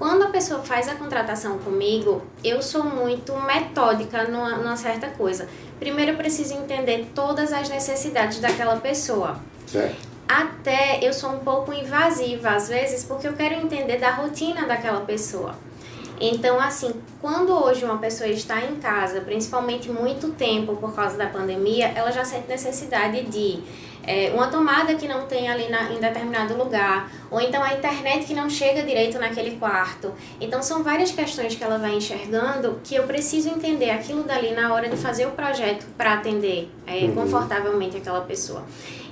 Quando 0.00 0.24
a 0.24 0.28
pessoa 0.28 0.62
faz 0.62 0.88
a 0.88 0.94
contratação 0.94 1.58
comigo, 1.58 2.22
eu 2.42 2.62
sou 2.62 2.82
muito 2.82 3.36
metódica 3.36 4.24
numa, 4.24 4.56
numa 4.56 4.76
certa 4.76 5.08
coisa. 5.10 5.46
Primeiro 5.78 6.12
eu 6.12 6.16
preciso 6.16 6.54
entender 6.54 7.10
todas 7.14 7.52
as 7.52 7.68
necessidades 7.68 8.40
daquela 8.40 8.76
pessoa. 8.76 9.38
Certo 9.66 10.10
até 10.30 11.00
eu 11.02 11.12
sou 11.12 11.30
um 11.32 11.38
pouco 11.40 11.72
invasiva 11.72 12.50
às 12.50 12.68
vezes, 12.68 13.02
porque 13.02 13.26
eu 13.26 13.32
quero 13.32 13.56
entender 13.56 13.98
da 13.98 14.12
rotina 14.12 14.64
daquela 14.64 15.00
pessoa. 15.00 15.56
Então, 16.20 16.60
assim, 16.60 16.92
quando 17.20 17.50
hoje 17.52 17.84
uma 17.84 17.98
pessoa 17.98 18.28
está 18.28 18.64
em 18.64 18.76
casa, 18.76 19.22
principalmente 19.22 19.90
muito 19.90 20.30
tempo 20.30 20.76
por 20.76 20.94
causa 20.94 21.16
da 21.16 21.26
pandemia, 21.26 21.88
ela 21.96 22.12
já 22.12 22.24
sente 22.24 22.46
necessidade 22.46 23.22
de 23.22 23.60
é, 24.06 24.30
uma 24.34 24.48
tomada 24.48 24.94
que 24.94 25.06
não 25.06 25.26
tem 25.26 25.48
ali 25.48 25.68
na, 25.68 25.92
em 25.92 25.98
determinado 25.98 26.56
lugar, 26.56 27.10
ou 27.30 27.40
então 27.40 27.62
a 27.62 27.74
internet 27.74 28.26
que 28.26 28.34
não 28.34 28.48
chega 28.48 28.82
direito 28.82 29.18
naquele 29.18 29.56
quarto. 29.56 30.12
Então 30.40 30.62
são 30.62 30.82
várias 30.82 31.10
questões 31.10 31.54
que 31.54 31.62
ela 31.62 31.78
vai 31.78 31.94
enxergando 31.94 32.80
que 32.82 32.94
eu 32.94 33.04
preciso 33.04 33.48
entender 33.48 33.90
aquilo 33.90 34.22
dali 34.22 34.52
na 34.52 34.72
hora 34.72 34.88
de 34.88 34.96
fazer 34.96 35.26
o 35.26 35.30
projeto 35.32 35.86
para 35.96 36.14
atender 36.14 36.70
é, 36.86 37.04
uhum. 37.04 37.14
confortavelmente 37.14 37.96
aquela 37.96 38.20
pessoa. 38.22 38.64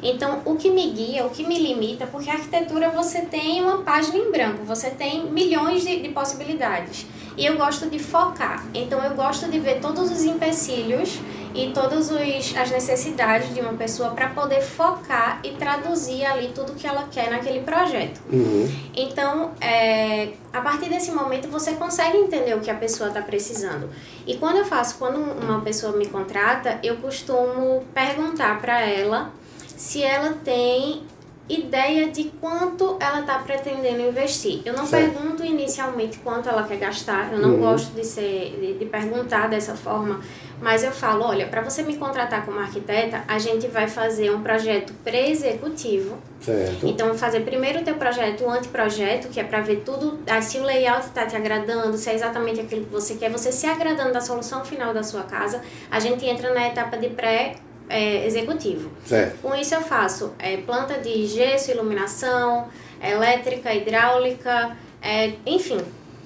Então, 0.02 0.42
o 0.44 0.54
que 0.54 0.70
me 0.70 0.90
guia, 0.90 1.26
o 1.26 1.30
que 1.30 1.44
me 1.44 1.58
limita, 1.58 2.06
porque 2.06 2.30
a 2.30 2.34
arquitetura 2.34 2.88
você 2.90 3.22
tem 3.22 3.62
uma 3.62 3.78
página 3.78 4.16
em 4.16 4.30
branco, 4.30 4.62
você 4.64 4.90
tem 4.90 5.24
milhões 5.24 5.82
de, 5.82 6.00
de 6.00 6.08
possibilidades. 6.10 7.06
E 7.36 7.44
eu 7.44 7.56
gosto 7.56 7.88
de 7.88 7.98
focar. 7.98 8.64
Então, 8.72 9.02
eu 9.02 9.14
gosto 9.14 9.48
de 9.48 9.58
ver 9.58 9.80
todos 9.80 10.10
os 10.10 10.22
empecilhos 10.24 11.18
e 11.54 11.70
todas 11.72 12.10
as 12.10 12.70
necessidades 12.70 13.54
de 13.54 13.60
uma 13.60 13.74
pessoa 13.74 14.10
para 14.10 14.28
poder 14.28 14.60
focar 14.60 15.40
e 15.42 15.52
traduzir 15.52 16.24
ali 16.24 16.48
tudo 16.54 16.74
que 16.74 16.86
ela 16.86 17.08
quer 17.10 17.30
naquele 17.30 17.60
projeto. 17.60 18.20
Uhum. 18.30 18.68
Então, 18.94 19.52
é, 19.60 20.30
a 20.52 20.60
partir 20.60 20.88
desse 20.88 21.10
momento, 21.10 21.48
você 21.48 21.72
consegue 21.72 22.18
entender 22.18 22.54
o 22.54 22.60
que 22.60 22.70
a 22.70 22.74
pessoa 22.74 23.08
está 23.08 23.22
precisando. 23.22 23.88
E 24.26 24.36
quando 24.36 24.58
eu 24.58 24.64
faço, 24.64 24.96
quando 24.98 25.18
uma 25.18 25.60
pessoa 25.60 25.96
me 25.96 26.06
contrata, 26.06 26.78
eu 26.82 26.96
costumo 26.96 27.84
perguntar 27.94 28.60
para 28.60 28.80
ela 28.80 29.32
se 29.76 30.02
ela 30.02 30.34
tem 30.44 31.02
ideia 31.48 32.08
de 32.10 32.24
quanto 32.40 32.96
ela 33.00 33.20
está 33.20 33.38
pretendendo 33.38 34.02
investir. 34.02 34.60
Eu 34.64 34.74
não 34.74 34.86
certo. 34.86 35.12
pergunto 35.12 35.44
inicialmente 35.44 36.18
quanto 36.18 36.48
ela 36.48 36.62
quer 36.62 36.76
gastar, 36.76 37.32
eu 37.32 37.38
não 37.38 37.54
uhum. 37.54 37.60
gosto 37.60 37.94
de, 37.94 38.04
ser, 38.04 38.58
de, 38.60 38.74
de, 38.74 38.84
perguntar 38.84 39.48
dessa 39.48 39.74
forma, 39.74 40.20
mas 40.60 40.84
eu 40.84 40.90
falo, 40.90 41.24
olha, 41.24 41.46
para 41.46 41.62
você 41.62 41.82
me 41.82 41.96
contratar 41.96 42.44
como 42.44 42.58
arquiteta, 42.58 43.22
a 43.26 43.38
gente 43.38 43.66
vai 43.68 43.88
fazer 43.88 44.30
um 44.30 44.42
projeto 44.42 44.92
pré-executivo. 45.02 46.18
Certo. 46.40 46.86
Então, 46.86 47.14
fazer 47.14 47.40
primeiro 47.40 47.80
o 47.80 47.84
teu 47.84 47.94
projeto, 47.94 48.44
o 48.44 48.50
anteprojeto, 48.50 49.28
que 49.28 49.40
é 49.40 49.44
para 49.44 49.60
ver 49.60 49.82
tudo, 49.84 50.18
se 50.42 50.58
o 50.58 50.62
layout 50.62 51.06
está 51.06 51.26
te 51.26 51.34
agradando, 51.34 51.96
se 51.96 52.10
é 52.10 52.14
exatamente 52.14 52.60
aquilo 52.60 52.84
que 52.84 52.92
você 52.92 53.14
quer, 53.14 53.30
você 53.30 53.50
se 53.50 53.66
agradando 53.66 54.12
da 54.12 54.20
solução 54.20 54.64
final 54.64 54.92
da 54.92 55.02
sua 55.02 55.22
casa, 55.22 55.62
a 55.90 55.98
gente 55.98 56.24
entra 56.26 56.52
na 56.52 56.66
etapa 56.66 56.96
de 56.96 57.08
pré 57.08 57.56
é, 57.88 58.26
executivo. 58.26 58.90
Certo. 59.04 59.40
Com 59.40 59.54
isso 59.54 59.74
eu 59.74 59.82
faço 59.82 60.32
é, 60.38 60.56
planta 60.58 60.98
de 60.98 61.26
gesso, 61.26 61.70
iluminação, 61.70 62.68
elétrica, 63.02 63.74
hidráulica, 63.74 64.76
é, 65.00 65.32
enfim, 65.46 65.78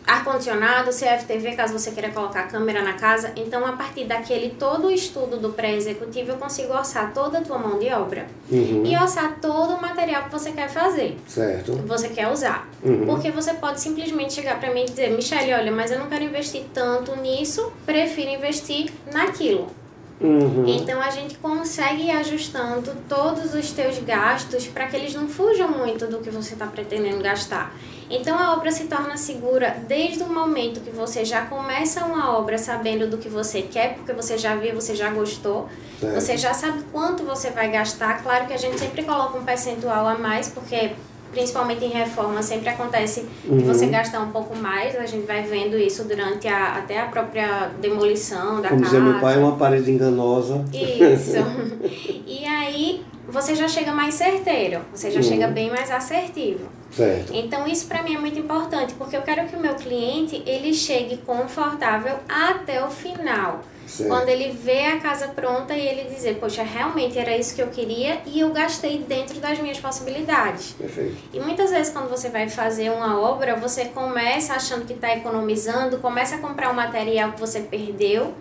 ar-condicionado, 0.07 0.91
CFTV, 0.91 1.55
caso 1.55 1.73
você 1.73 1.91
queira 1.91 2.11
colocar 2.11 2.49
câmera 2.49 2.83
na 2.83 2.95
casa. 2.95 3.33
Então, 3.37 3.65
a 3.65 3.73
partir 3.73 4.05
daquele 4.05 4.51
todo 4.51 4.89
o 4.89 4.91
estudo 4.91 5.39
do 5.39 5.51
pré-executivo, 5.51 6.33
eu 6.33 6.37
consigo 6.37 6.73
orçar 6.73 7.13
toda 7.13 7.39
a 7.39 7.41
tua 7.41 7.59
mão 7.59 7.79
de 7.79 7.89
obra. 7.91 8.27
Uhum. 8.51 8.85
E 8.85 8.97
orçar 8.97 9.39
todo 9.41 9.75
o 9.75 9.81
material 9.81 10.25
que 10.25 10.31
você 10.31 10.53
quer 10.53 10.69
fazer. 10.69 11.17
Certo. 11.27 11.73
Que 11.73 11.83
você 11.83 12.09
quer 12.09 12.29
usar. 12.29 12.69
Uhum. 12.83 13.07
Porque 13.07 13.31
você 13.31 13.55
pode 13.55 13.81
simplesmente 13.81 14.33
chegar 14.33 14.59
para 14.59 14.73
mim 14.73 14.83
e 14.83 14.87
dizer, 14.87 15.11
Michelle, 15.11 15.53
olha, 15.55 15.73
mas 15.73 15.91
eu 15.91 15.99
não 15.99 16.09
quero 16.09 16.25
investir 16.25 16.65
tanto 16.75 17.15
nisso, 17.17 17.73
prefiro 17.87 18.31
investir 18.31 18.91
naquilo. 19.13 19.82
Uhum. 20.23 20.65
Então 20.69 21.01
a 21.01 21.11
gente 21.11 21.37
consegue 21.39 22.05
ir 22.05 22.11
ajustando 22.13 22.95
todos 23.09 23.55
os 23.55 23.73
teus 23.73 23.99
gastos 23.99 24.67
para 24.69 24.87
que 24.87 24.95
eles 24.95 25.15
não 25.15 25.27
fujam 25.27 25.69
muito 25.69 26.07
do 26.07 26.19
que 26.19 26.31
você 26.31 26.53
está 26.55 26.67
pretendendo 26.67 27.23
gastar. 27.23 27.75
Então 28.09 28.39
a 28.39 28.53
obra 28.53 28.71
se 28.71 28.85
torna 28.85 29.17
segura 29.17 29.77
desde 29.89 30.23
o 30.23 30.29
momento 30.29 30.81
que 30.81 30.91
você 30.91 31.25
já 31.25 31.47
começa 31.47 32.05
uma 32.05 32.37
obra 32.39 32.57
sabendo 32.59 33.09
do 33.09 33.19
que 33.19 33.29
você 33.29 33.63
quer, 33.63 33.95
porque 33.95 34.13
você 34.13 34.39
já 34.39 34.55
viu, 34.55 34.75
você 34.75 34.95
já 34.95 35.11
gostou, 35.11 35.69
certo. 35.99 36.15
você 36.15 36.37
já 36.37 36.55
sabe 36.55 36.85
quanto 36.93 37.25
você 37.25 37.51
vai 37.51 37.71
gastar. 37.71 38.23
Claro 38.23 38.47
que 38.47 38.53
a 38.53 38.59
gente 38.59 38.79
sempre 38.79 39.03
coloca 39.03 39.39
um 39.39 39.45
percentual 39.45 40.07
a 40.07 40.17
mais, 40.17 40.49
porque 40.49 40.93
principalmente 41.33 41.85
em 41.85 41.89
reforma, 41.89 42.43
sempre 42.43 42.69
acontece 42.69 43.27
uhum. 43.45 43.57
de 43.57 43.65
você 43.65 43.87
gastar 43.87 44.21
um 44.21 44.31
pouco 44.31 44.57
mais. 44.57 44.95
A 44.95 45.07
gente 45.07 45.27
vai 45.27 45.43
vendo 45.43 45.77
isso 45.77 46.05
durante 46.05 46.47
a, 46.47 46.77
até 46.77 47.01
a 47.01 47.07
própria 47.07 47.71
demolição 47.81 48.61
da 48.61 48.69
Como 48.69 48.83
casa. 48.83 48.99
Como 48.99 49.11
meu 49.11 49.21
pai, 49.21 49.35
é 49.35 49.39
uma 49.39 49.57
parede 49.57 49.91
enganosa. 49.91 50.65
Isso. 50.73 51.39
e 52.27 52.45
aí 52.45 53.03
você 53.29 53.55
já 53.55 53.67
chega 53.67 53.93
mais 53.93 54.15
certeiro, 54.15 54.81
você 54.95 55.11
já 55.11 55.19
uhum. 55.19 55.23
chega 55.23 55.49
bem 55.49 55.71
mais 55.71 55.91
assertivo. 55.91 56.67
Certo. 56.91 57.33
Então 57.35 57.67
isso 57.67 57.87
para 57.87 58.03
mim 58.03 58.15
é 58.15 58.19
muito 58.19 58.39
importante, 58.39 58.93
porque 58.95 59.17
eu 59.17 59.23
quero 59.23 59.49
que 59.49 59.57
o 59.57 59.61
meu 59.61 59.75
cliente 59.75 60.43
ele 60.47 60.75
chegue 60.75 61.17
confortável 61.17 62.17
até 62.29 62.85
o 62.85 62.91
final. 62.91 63.63
Certo. 63.93 64.09
Quando 64.09 64.31
ele 64.31 64.53
vê 64.53 64.87
a 64.87 64.99
casa 64.99 65.29
pronta 65.29 65.75
e 65.75 65.87
ele 65.87 66.05
dizer, 66.09 66.37
poxa, 66.37 66.63
realmente 66.63 67.19
era 67.19 67.37
isso 67.37 67.55
que 67.55 67.61
eu 67.61 67.69
queria 67.69 68.23
e 68.25 68.41
eu 68.41 68.51
gastei 68.51 69.01
dentro 69.01 69.39
das 69.39 69.59
minhas 69.59 69.79
possibilidades. 69.79 70.73
Perfeito. 70.79 71.15
E 71.31 71.39
muitas 71.39 71.71
vezes 71.71 71.93
quando 71.93 72.09
você 72.09 72.31
vai 72.31 72.49
fazer 72.49 72.91
uma 72.91 73.21
obra, 73.21 73.55
você 73.55 73.85
começa 73.85 74.55
achando 74.55 74.87
que 74.87 74.95
está 74.95 75.15
economizando, 75.15 75.99
começa 75.99 76.37
a 76.37 76.39
comprar 76.39 76.71
um 76.71 76.75
material 76.75 77.33
que 77.33 77.41
você 77.41 77.61
perdeu, 77.61 78.33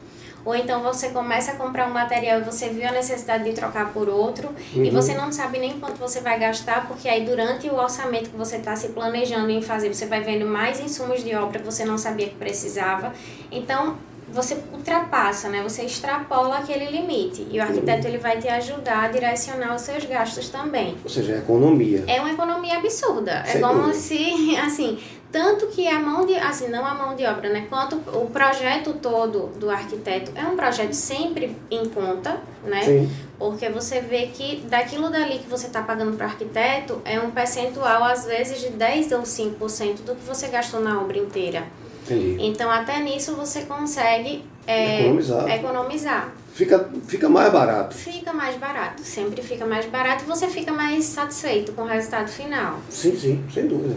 ou 0.46 0.55
então 0.55 0.81
você 0.81 1.10
começa 1.10 1.51
a 1.51 1.55
comprar 1.55 1.86
um 1.86 1.91
material 1.91 2.39
e 2.39 2.43
você 2.43 2.70
viu 2.70 2.88
a 2.88 2.91
necessidade 2.93 3.43
de 3.43 3.51
trocar 3.51 3.91
por 3.91 4.08
outro 4.08 4.48
uhum. 4.74 4.86
e 4.86 4.89
você 4.89 5.13
não 5.13 5.34
sabe 5.34 5.60
nem 5.60 5.81
quanto 5.81 5.98
você 5.98 6.22
vai 6.22 6.39
gastar, 6.39 6.88
porque 6.88 7.10
aí 7.10 7.25
durante 7.25 7.70
o 7.70 7.75
orçamento 7.75 8.29
que 8.29 8.38
você 8.38 8.55
está 8.55 8.74
se 8.77 8.88
planejando 8.89 9.50
em 9.50 9.62
fazer, 9.62 9.93
você 9.93 10.05
vai 10.05 10.22
vendo 10.22 10.46
mais 10.46 10.79
insumos 10.79 11.22
de 11.25 11.36
obra 11.36 11.60
que 11.60 11.65
você 11.65 11.84
não 11.84 11.98
sabia 11.98 12.29
que 12.29 12.36
precisava. 12.36 13.13
Então, 13.51 13.98
você 14.31 14.57
ultrapassa, 14.73 15.50
né? 15.50 15.61
Você 15.61 15.83
extrapola 15.83 16.57
aquele 16.57 16.85
limite. 16.85 17.47
E 17.51 17.59
o 17.59 17.61
arquiteto 17.61 18.07
ele 18.07 18.17
vai 18.17 18.39
te 18.39 18.47
ajudar 18.47 19.05
a 19.05 19.07
direcionar 19.09 19.75
os 19.75 19.81
seus 19.81 20.05
gastos 20.05 20.50
também. 20.50 20.97
Ou 21.03 21.09
seja, 21.09 21.33
é 21.33 21.38
economia. 21.38 22.03
É 22.07 22.19
uma 22.19 22.31
economia 22.31 22.77
absurda. 22.77 23.43
Sem 23.45 23.57
é 23.57 23.59
como 23.59 23.83
dúvida. 23.83 23.93
se, 23.93 24.57
assim, 24.57 25.00
tanto 25.31 25.67
que 25.67 25.88
a 25.88 26.00
mão 26.00 26.25
de, 26.25 26.35
assim, 26.35 26.67
não 26.67 26.85
a 26.85 26.93
mão 26.93 27.15
de 27.15 27.25
obra, 27.25 27.50
né? 27.50 27.65
Quanto 27.69 27.95
o 27.95 28.29
projeto 28.29 28.93
todo 28.93 29.47
do 29.57 29.69
arquiteto 29.69 30.31
é 30.35 30.43
um 30.43 30.55
projeto 30.55 30.93
sempre 30.93 31.55
em 31.69 31.88
conta, 31.88 32.38
né? 32.63 32.81
Sim. 32.83 33.11
Porque 33.39 33.69
você 33.69 34.01
vê 34.01 34.27
que 34.27 34.57
daquilo 34.67 35.09
dali 35.09 35.39
que 35.39 35.50
você 35.50 35.67
está 35.67 35.81
pagando 35.81 36.15
para 36.15 36.27
o 36.27 36.29
arquiteto 36.29 37.01
é 37.05 37.19
um 37.19 37.31
percentual, 37.31 38.03
às 38.03 38.25
vezes, 38.25 38.59
de 38.59 38.69
10 38.69 39.13
ou 39.13 39.21
5% 39.21 40.03
do 40.03 40.15
que 40.15 40.23
você 40.25 40.47
gastou 40.47 40.79
na 40.79 41.01
obra 41.01 41.17
inteira. 41.17 41.65
Entendi. 42.13 42.38
Então, 42.46 42.70
até 42.70 43.00
nisso 43.00 43.36
você 43.36 43.62
consegue 43.62 44.44
é, 44.68 45.01
Economizar. 45.01 45.50
economizar. 45.50 46.34
Fica, 46.53 46.89
fica 47.08 47.30
mais 47.30 47.51
barato. 47.51 47.96
Fica 47.96 48.34
mais 48.34 48.58
barato, 48.58 49.01
sempre 49.03 49.41
fica 49.41 49.65
mais 49.65 49.86
barato 49.86 50.24
e 50.24 50.27
você 50.27 50.48
fica 50.48 50.72
mais 50.72 51.06
satisfeito 51.06 51.72
com 51.72 51.84
o 51.84 51.86
resultado 51.88 52.27
final. 52.30 52.80
Sim, 52.89 53.15
sim, 53.15 53.44
sem 53.53 53.68
dúvida. 53.68 53.96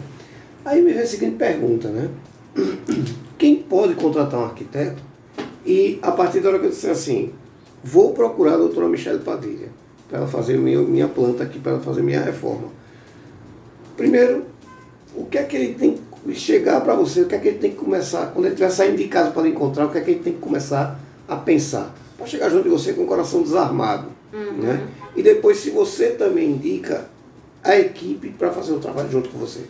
Aí 0.65 0.81
me 0.81 0.93
vem 0.93 1.03
a 1.03 1.07
seguinte 1.07 1.37
pergunta, 1.37 1.89
né? 1.89 2.09
Quem 3.37 3.57
pode 3.57 3.95
contratar 3.95 4.39
um 4.41 4.45
arquiteto 4.45 5.03
e 5.67 5.99
a 6.01 6.13
partir 6.13 6.41
da 6.41 6.51
hora 6.51 6.59
que 6.61 6.67
eu 6.67 6.71
disser 6.71 6.93
assim, 6.93 7.33
vou 7.83 8.13
procurar 8.15 8.55
a 8.55 8.59
doutora 8.59 8.89
Michelle 8.89 9.19
Padilha 9.19 9.69
para 10.09 10.19
ela 10.19 10.29
fazer 10.29 10.57
minha, 10.57 10.81
minha 10.81 11.09
planta 11.09 11.43
aqui, 11.43 11.59
para 11.59 11.73
ela 11.73 11.81
fazer 11.81 12.03
minha 12.03 12.23
reforma. 12.23 12.69
Primeiro, 13.97 14.47
o 15.15 15.25
que 15.27 15.39
é 15.39 15.43
que 15.43 15.57
ele 15.57 15.75
tem 15.75 15.99
chegar 16.33 16.81
para 16.81 16.95
você, 16.95 17.23
o 17.23 17.27
que 17.27 17.35
é 17.35 17.39
que 17.39 17.49
ele 17.49 17.59
tem 17.59 17.71
que 17.73 17.77
começar, 17.77 18.27
quando 18.33 18.47
ele 18.47 18.55
estiver 18.55 18.71
saindo 18.71 18.97
de 18.97 19.09
casa 19.09 19.31
para 19.31 19.47
encontrar, 19.49 19.87
o 19.87 19.91
que 19.91 19.99
é 19.99 20.01
que 20.01 20.11
ele 20.13 20.21
tem 20.21 20.33
que 20.33 20.39
começar 20.39 20.99
a 21.29 21.37
pensar. 21.37 21.95
Para 22.17 22.27
chegar 22.27 22.49
junto 22.49 22.63
de 22.63 22.71
você 22.71 22.93
com 22.93 23.03
o 23.03 23.07
coração 23.07 23.43
desarmado. 23.43 24.09
Uhum. 24.33 24.53
Né? 24.53 24.89
E 25.15 25.23
depois, 25.23 25.59
se 25.59 25.71
você 25.71 26.11
também 26.11 26.51
indica 26.51 27.09
a 27.63 27.77
equipe 27.77 28.31
para 28.31 28.51
fazer 28.53 28.73
o 28.73 28.79
trabalho 28.79 29.11
junto 29.11 29.31
com 29.31 29.39
você. 29.39 29.65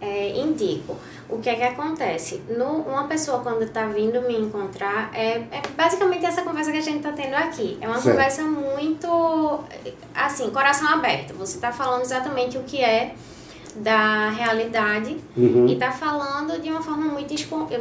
É, 0.00 0.38
indico. 0.38 0.96
O 1.28 1.38
que 1.38 1.48
é 1.48 1.54
que 1.54 1.62
acontece? 1.62 2.42
No, 2.48 2.82
uma 2.82 3.04
pessoa 3.04 3.40
quando 3.40 3.62
está 3.62 3.86
vindo 3.86 4.20
me 4.22 4.36
encontrar, 4.36 5.10
é, 5.14 5.42
é 5.52 5.62
basicamente 5.76 6.24
essa 6.26 6.42
conversa 6.42 6.72
que 6.72 6.78
a 6.78 6.82
gente 6.82 6.96
está 6.96 7.12
tendo 7.12 7.34
aqui. 7.34 7.78
É 7.80 7.86
uma 7.86 8.00
Certo. 8.00 8.16
conversa 8.16 8.42
muito, 8.42 9.60
assim, 10.14 10.50
coração 10.50 10.88
aberto. 10.88 11.34
Você 11.34 11.56
está 11.56 11.70
falando 11.70 12.02
exatamente 12.02 12.58
o 12.58 12.62
que 12.62 12.82
é 12.82 13.14
da 13.76 14.30
realidade 14.30 15.16
Uhum. 15.36 15.66
e 15.68 15.76
tá 15.76 15.90
falando 15.92 16.60
de 16.60 16.70
uma 16.70 16.82
forma 16.82 17.06
muito, 17.06 17.32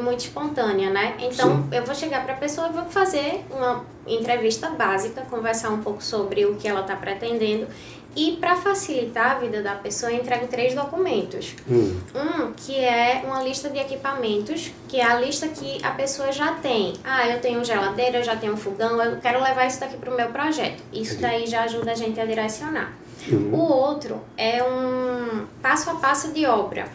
muito 0.01 0.19
espontânea, 0.19 0.89
né? 0.89 1.15
Então, 1.19 1.67
eu 1.71 1.83
vou 1.83 1.95
chegar 1.95 2.23
para 2.23 2.33
a 2.33 2.37
pessoa 2.37 2.67
e 2.69 2.71
vou 2.73 2.85
fazer 2.85 3.43
uma 3.51 3.83
entrevista 4.07 4.69
básica, 4.69 5.21
conversar 5.29 5.69
um 5.69 5.81
pouco 5.81 6.03
sobre 6.03 6.45
o 6.45 6.55
que 6.55 6.67
ela 6.67 6.83
tá 6.83 6.95
pretendendo. 6.95 7.67
E 8.15 8.37
para 8.37 8.55
facilitar 8.55 9.31
a 9.31 9.39
vida 9.39 9.61
da 9.61 9.75
pessoa, 9.75 10.11
eu 10.11 10.17
entrego 10.17 10.47
três 10.47 10.73
documentos. 10.73 11.55
Hum. 11.69 11.95
Um, 12.15 12.51
que 12.53 12.75
é 12.75 13.21
uma 13.23 13.43
lista 13.43 13.69
de 13.69 13.77
equipamentos, 13.77 14.71
que 14.87 14.99
é 14.99 15.03
a 15.03 15.19
lista 15.19 15.47
que 15.47 15.83
a 15.85 15.91
pessoa 15.91 16.31
já 16.31 16.53
tem. 16.53 16.93
Ah, 17.03 17.27
eu 17.27 17.39
tenho 17.39 17.63
geladeira, 17.63 18.17
eu 18.17 18.23
já 18.23 18.35
tenho 18.35 18.57
fogão, 18.57 19.01
eu 19.01 19.17
quero 19.17 19.41
levar 19.43 19.67
isso 19.67 19.79
daqui 19.79 19.95
para 19.95 20.11
o 20.11 20.17
meu 20.17 20.27
projeto. 20.29 20.81
Isso 20.91 21.19
daí 21.21 21.45
já 21.45 21.63
ajuda 21.63 21.91
a 21.91 21.95
gente 21.95 22.19
a 22.19 22.25
direcionar. 22.25 22.91
Uhum. 23.31 23.53
O 23.53 23.71
outro 23.71 24.21
é 24.37 24.63
um 24.63 25.45
passo 25.61 25.89
a 25.89 25.95
passo 25.95 26.31
de 26.31 26.45
obra. 26.45 26.87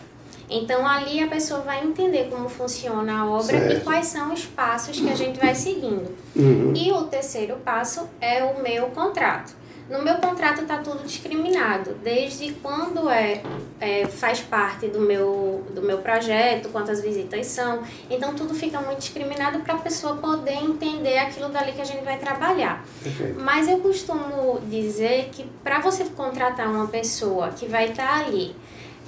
Então 0.48 0.86
ali 0.86 1.22
a 1.22 1.26
pessoa 1.26 1.60
vai 1.60 1.84
entender 1.84 2.28
como 2.30 2.48
funciona 2.48 3.20
a 3.20 3.26
obra 3.26 3.58
Certo. 3.58 3.72
e 3.72 3.80
quais 3.80 4.06
são 4.06 4.32
os 4.32 4.44
passos 4.44 5.00
que 5.00 5.10
a 5.10 5.14
gente 5.14 5.38
vai 5.38 5.54
seguindo. 5.54 6.14
Uhum. 6.36 6.72
E 6.76 6.92
o 6.92 7.04
terceiro 7.04 7.56
passo 7.64 8.08
é 8.20 8.44
o 8.44 8.62
meu 8.62 8.88
contrato. 8.88 9.54
No 9.88 10.02
meu 10.02 10.14
contrato 10.16 10.62
está 10.62 10.78
tudo 10.78 11.04
discriminado, 11.04 11.94
desde 12.02 12.52
quando 12.54 13.10
é, 13.10 13.42
é, 13.78 14.06
faz 14.06 14.40
parte 14.40 14.88
do 14.88 14.98
meu, 15.00 15.62
do 15.74 15.82
meu 15.82 15.98
projeto, 15.98 16.70
quantas 16.70 17.02
visitas 17.02 17.46
são. 17.48 17.82
Então 18.08 18.34
tudo 18.34 18.54
fica 18.54 18.80
muito 18.80 19.00
discriminado 19.00 19.60
para 19.60 19.74
a 19.74 19.78
pessoa 19.78 20.16
poder 20.16 20.54
entender 20.54 21.18
aquilo 21.18 21.50
dali 21.50 21.72
que 21.72 21.82
a 21.82 21.84
gente 21.84 22.02
vai 22.02 22.18
trabalhar. 22.18 22.82
Perfeito. 23.02 23.38
Mas 23.40 23.68
eu 23.68 23.78
costumo 23.80 24.58
dizer 24.70 25.28
que 25.30 25.44
para 25.62 25.80
você 25.80 26.04
contratar 26.04 26.66
uma 26.66 26.86
pessoa 26.86 27.50
que 27.50 27.66
vai 27.66 27.90
estar 27.90 28.24
ali 28.24 28.56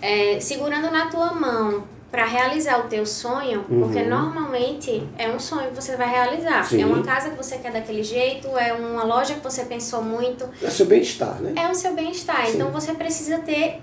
é, 0.03 0.39
segurando 0.41 0.91
na 0.91 1.07
tua 1.07 1.33
mão 1.33 1.96
para 2.11 2.25
realizar 2.25 2.79
o 2.81 2.85
teu 2.85 3.05
sonho, 3.05 3.65
porque 3.69 3.99
Uhum. 4.01 4.09
normalmente 4.09 5.03
é 5.19 5.29
um 5.29 5.39
sonho 5.39 5.69
que 5.71 5.75
você 5.75 5.97
vai 5.97 6.09
realizar. 6.09 6.65
Sim. 6.65 6.83
É 6.83 6.87
uma 6.87 7.03
casa 7.03 7.31
que 7.31 7.37
você 7.37 7.59
quer 7.59 7.73
daquele 7.73 8.03
jeito, 8.03 8.49
é 8.57 8.73
uma 8.73 9.03
loja 9.05 9.35
que 9.35 9.41
você 9.43 9.65
pensou 9.65 10.03
muito, 10.03 10.49
É 10.63 10.71
seu 10.71 10.87
bem-estar, 10.87 11.41
né? 11.43 11.53
é 11.57 11.71
o 11.71 11.75
seu 11.75 11.95
bem-estar. 11.95 12.49
Então 12.49 12.71
você 12.71 12.95
precisa 12.95 13.39
ter 13.39 13.81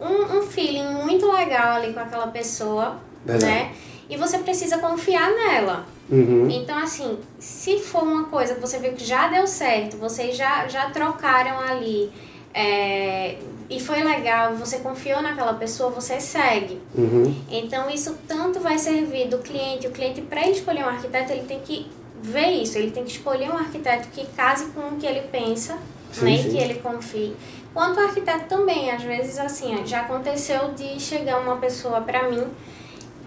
um, 0.00 0.38
um 0.38 0.42
feeling 0.42 0.88
muito 0.90 1.30
legal 1.30 1.76
ali 1.76 1.92
com 1.92 2.00
aquela 2.00 2.28
pessoa, 2.28 2.98
Verdade. 3.24 3.52
né? 3.52 3.72
E 4.08 4.16
você 4.16 4.38
precisa 4.38 4.78
confiar 4.78 5.28
nela. 5.32 5.84
Uhum. 6.08 6.48
Então, 6.48 6.78
assim, 6.78 7.18
se 7.40 7.80
for 7.80 8.04
uma 8.04 8.24
coisa 8.24 8.54
que 8.54 8.60
você 8.60 8.78
viu 8.78 8.92
que 8.92 9.04
já 9.04 9.26
deu 9.26 9.44
certo, 9.48 9.96
vocês 9.96 10.36
já, 10.36 10.68
já 10.68 10.88
trocaram 10.90 11.58
ali 11.58 12.12
é, 12.54 13.38
e 13.68 13.80
foi 13.80 14.02
legal, 14.02 14.54
você 14.54 14.78
confiou 14.78 15.20
naquela 15.20 15.54
pessoa, 15.54 15.90
você 15.90 16.20
segue. 16.20 16.80
Uhum. 16.94 17.34
Então, 17.50 17.90
isso 17.90 18.16
tanto 18.26 18.60
vai 18.60 18.78
servir 18.78 19.28
do 19.28 19.38
cliente. 19.38 19.86
O 19.88 19.90
cliente, 19.90 20.20
para 20.22 20.48
escolher 20.48 20.84
um 20.84 20.88
arquiteto, 20.88 21.32
ele 21.32 21.46
tem 21.46 21.60
que 21.60 21.90
ver 22.22 22.50
isso, 22.62 22.78
ele 22.78 22.90
tem 22.90 23.04
que 23.04 23.10
escolher 23.10 23.50
um 23.50 23.56
arquiteto 23.56 24.08
que 24.08 24.26
case 24.28 24.66
com 24.66 24.80
o 24.80 24.96
que 24.96 25.06
ele 25.06 25.22
pensa, 25.28 25.78
Sim, 26.12 26.24
né, 26.24 26.36
sim. 26.38 26.50
que 26.50 26.56
ele 26.58 26.74
confie. 26.74 27.34
Quanto 27.74 28.00
ao 28.00 28.06
arquiteto 28.06 28.46
também, 28.46 28.90
às 28.90 29.02
vezes, 29.02 29.38
assim, 29.38 29.84
já 29.84 30.02
aconteceu 30.02 30.72
de 30.72 30.98
chegar 30.98 31.40
uma 31.40 31.56
pessoa 31.56 32.00
para 32.00 32.30
mim 32.30 32.46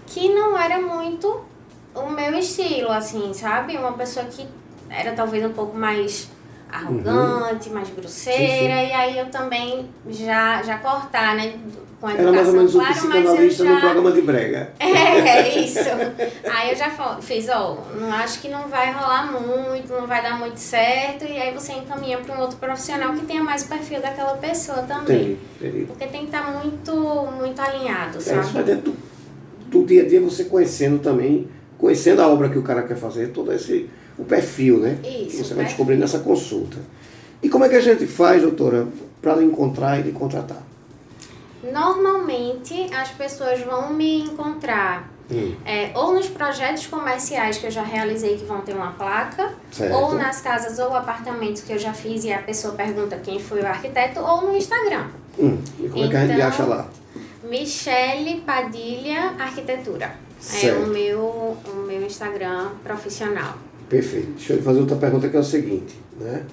que 0.06 0.28
não 0.28 0.58
era 0.58 0.80
muito 0.80 1.44
o 1.94 2.06
meu 2.06 2.34
estilo, 2.34 2.90
assim, 2.90 3.32
sabe? 3.32 3.76
Uma 3.76 3.92
pessoa 3.92 4.26
que 4.26 4.46
era 4.88 5.12
talvez 5.12 5.44
um 5.44 5.52
pouco 5.52 5.76
mais 5.76 6.28
arrogante, 6.72 7.70
mais 7.70 7.88
grosseira, 7.90 8.40
Uhum. 8.40 8.80
Sim, 8.80 8.88
e 8.88 8.92
aí 8.92 9.18
eu 9.18 9.26
também 9.26 9.88
já, 10.08 10.62
já 10.62 10.78
cortar, 10.78 11.34
né? 11.36 11.54
Com 12.00 12.06
a 12.06 12.12
Era 12.14 12.32
mais 12.32 12.48
ou 12.48 12.54
menos 12.54 12.74
um 12.74 12.78
claro, 12.78 12.94
mas 12.94 13.04
eu 13.04 13.10
psicanalista 13.20 13.64
já... 13.64 13.74
no 13.74 13.80
programa 13.80 14.12
de 14.12 14.22
brega. 14.22 14.72
É, 14.80 15.58
isso. 15.58 15.78
Aí 16.50 16.70
eu 16.70 16.76
já 16.76 16.90
fiz, 17.20 17.48
ó, 17.50 17.76
não 17.94 18.12
acho 18.12 18.40
que 18.40 18.48
não 18.48 18.68
vai 18.68 18.90
rolar 18.90 19.30
muito, 19.30 19.92
não 19.92 20.06
vai 20.06 20.22
dar 20.22 20.38
muito 20.38 20.56
certo, 20.56 21.24
e 21.24 21.36
aí 21.36 21.52
você 21.52 21.72
encaminha 21.74 22.16
para 22.18 22.34
um 22.34 22.40
outro 22.40 22.56
profissional 22.56 23.12
que 23.12 23.26
tenha 23.26 23.42
mais 23.42 23.64
o 23.64 23.68
perfil 23.68 24.00
daquela 24.00 24.34
pessoa 24.38 24.78
também. 24.78 25.38
Entendi. 25.60 25.84
Porque 25.84 26.06
tem 26.06 26.20
que 26.20 26.26
estar 26.34 26.50
muito, 26.52 26.94
muito 27.38 27.60
alinhado, 27.60 28.16
É, 28.16 28.20
isso 28.20 28.34
vai 28.34 28.44
sabe? 28.44 28.62
dentro 28.64 28.92
do, 28.92 28.96
do 29.80 29.84
dia 29.86 30.02
a 30.02 30.08
dia, 30.08 30.20
você 30.22 30.44
conhecendo 30.44 30.98
também, 31.00 31.48
conhecendo 31.76 32.22
a 32.22 32.28
obra 32.28 32.48
que 32.48 32.58
o 32.58 32.62
cara 32.62 32.82
quer 32.82 32.96
fazer, 32.96 33.28
todo 33.28 33.52
esse, 33.52 33.88
o 34.20 34.24
perfil, 34.24 34.78
né? 34.78 34.98
que 35.02 35.08
Isso, 35.08 35.44
você 35.44 35.54
vai 35.54 35.64
descobrir 35.64 35.96
nessa 35.96 36.18
consulta. 36.18 36.78
E 37.42 37.48
como 37.48 37.64
é 37.64 37.68
que 37.68 37.76
a 37.76 37.80
gente 37.80 38.06
faz, 38.06 38.42
doutora, 38.42 38.86
para 39.22 39.34
lhe 39.36 39.44
encontrar 39.44 39.98
e 39.98 40.02
lhe 40.02 40.12
contratar? 40.12 40.62
Normalmente 41.72 42.92
as 42.94 43.10
pessoas 43.10 43.60
vão 43.60 43.92
me 43.92 44.22
encontrar 44.22 45.10
Hum, 45.32 45.54
é, 45.64 45.92
ou 45.94 46.12
nos 46.12 46.28
projetos 46.28 46.88
comerciais 46.88 47.56
que 47.56 47.64
eu 47.66 47.70
já 47.70 47.82
realizei 47.82 48.36
que 48.36 48.44
vão 48.44 48.62
ter 48.62 48.74
uma 48.74 48.90
placa, 48.90 49.52
certo. 49.70 49.94
ou 49.94 50.14
nas 50.14 50.40
casas 50.40 50.80
ou 50.80 50.92
apartamentos 50.92 51.62
que 51.62 51.72
eu 51.72 51.78
já 51.78 51.92
fiz 51.92 52.24
e 52.24 52.32
a 52.32 52.42
pessoa 52.42 52.74
pergunta 52.74 53.16
quem 53.22 53.38
foi 53.38 53.60
o 53.60 53.66
arquiteto, 53.66 54.18
ou 54.18 54.42
no 54.42 54.56
Instagram. 54.56 55.06
Hum, 55.38 55.56
e 55.78 55.88
como 55.88 56.04
é 56.04 56.08
que 56.08 56.16
a 56.16 56.20
gente 56.26 56.34
Então, 56.34 56.48
acha 56.48 56.64
lá? 56.64 56.88
Michele 57.44 58.40
Padilha 58.40 59.34
Arquitetura. 59.38 60.06
É 60.06 60.42
Certo. 60.42 60.82
o 60.82 60.86
meu, 60.88 61.20
o 61.20 61.84
meu 61.86 62.02
Instagram 62.02 62.70
profissional. 62.82 63.54
Perfeito. 63.90 64.28
Deixa 64.36 64.52
eu 64.52 64.62
fazer 64.62 64.80
outra 64.80 64.96
pergunta 64.96 65.28
que 65.28 65.36
é 65.36 65.40
o 65.40 65.44
seguinte, 65.44 65.96
né? 66.18 66.44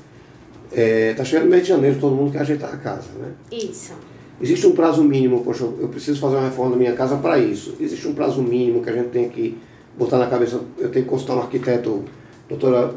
É, 0.71 1.13
tá 1.13 1.23
chegando 1.23 1.49
mês 1.49 1.61
de 1.61 1.69
janeiro, 1.69 1.97
todo 1.99 2.15
mundo 2.15 2.31
quer 2.31 2.41
ajeitar 2.41 2.73
a 2.73 2.77
casa, 2.77 3.07
né? 3.17 3.31
Isso. 3.51 3.93
Existe 4.41 4.65
um 4.65 4.73
prazo 4.73 5.03
mínimo, 5.03 5.43
poxa, 5.43 5.63
eu 5.63 5.87
preciso 5.87 6.19
fazer 6.19 6.35
uma 6.35 6.45
reforma 6.45 6.71
da 6.71 6.77
minha 6.77 6.93
casa 6.93 7.15
para 7.17 7.37
isso. 7.37 7.75
Existe 7.79 8.07
um 8.07 8.13
prazo 8.13 8.41
mínimo 8.41 8.83
que 8.83 8.89
a 8.89 8.93
gente 8.93 9.09
tem 9.09 9.29
que 9.29 9.55
botar 9.97 10.17
na 10.17 10.27
cabeça, 10.27 10.59
eu 10.77 10.89
tenho 10.89 11.05
que 11.05 11.09
consultar 11.09 11.35
um 11.35 11.41
arquiteto, 11.41 12.03
doutora, 12.49 12.93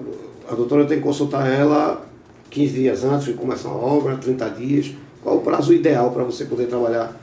a 0.48 0.55
doutora 0.55 0.87
tem 0.87 0.98
que 0.98 1.05
consultar 1.05 1.46
ela 1.46 2.07
15 2.50 2.72
dias 2.72 3.05
antes 3.05 3.26
de 3.26 3.35
começar 3.35 3.68
a 3.68 3.74
obra, 3.74 4.16
30 4.16 4.48
dias. 4.50 4.92
Qual 5.22 5.37
o 5.37 5.40
prazo 5.40 5.72
ideal 5.72 6.11
para 6.11 6.24
você 6.24 6.46
poder 6.46 6.66
trabalhar 6.66 7.14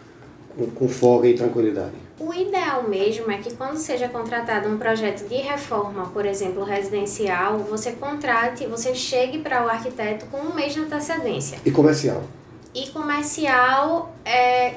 com, 0.55 0.67
com 0.67 0.87
folga 0.87 1.27
e 1.27 1.33
tranquilidade? 1.33 2.06
O 2.19 2.33
ideal 2.33 2.83
mesmo 2.83 3.29
é 3.31 3.37
que 3.37 3.53
quando 3.53 3.77
seja 3.77 4.09
contratado 4.09 4.67
um 4.67 4.77
projeto 4.77 5.27
de 5.27 5.35
reforma, 5.35 6.07
por 6.07 6.25
exemplo, 6.25 6.63
residencial, 6.63 7.59
você 7.59 7.91
contrate, 7.91 8.65
você 8.65 8.95
chegue 8.95 9.37
para 9.37 9.63
o 9.63 9.69
arquiteto 9.69 10.25
com 10.27 10.37
um 10.37 10.53
mês 10.53 10.73
de 10.73 10.79
antecedência. 10.79 11.59
E 11.63 11.69
comercial? 11.69 12.23
E 12.73 12.87
comercial 12.87 14.15
é 14.25 14.73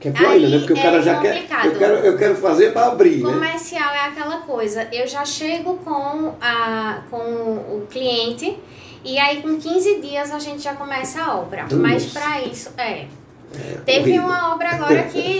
Que 0.00 0.08
é 0.08 0.10
pior 0.10 0.30
ainda, 0.30 0.48
né? 0.48 0.58
Porque 0.58 0.72
o 0.72 0.76
cara 0.76 0.96
é 0.96 1.02
já 1.02 1.20
quer. 1.20 1.46
Eu 1.64 1.78
quero, 1.78 1.94
eu 1.94 2.18
quero 2.18 2.34
fazer 2.34 2.72
para 2.72 2.88
abrir, 2.88 3.22
né? 3.22 3.32
Comercial 3.32 3.94
é 3.94 4.06
aquela 4.06 4.38
coisa, 4.38 4.88
eu 4.92 5.06
já 5.06 5.24
chego 5.24 5.76
com, 5.84 6.34
a, 6.40 7.02
com 7.08 7.16
o 7.16 7.86
cliente 7.88 8.58
e 9.04 9.16
aí 9.16 9.40
com 9.42 9.56
15 9.56 10.00
dias 10.00 10.32
a 10.32 10.40
gente 10.40 10.60
já 10.60 10.74
começa 10.74 11.22
a 11.22 11.38
obra. 11.38 11.62
Nossa. 11.62 11.76
Mas 11.76 12.06
para 12.06 12.42
isso, 12.42 12.70
é. 12.76 13.06
Teve 13.84 14.10
horrível. 14.10 14.22
uma 14.24 14.54
obra 14.54 14.70
agora 14.70 15.02
que 15.04 15.39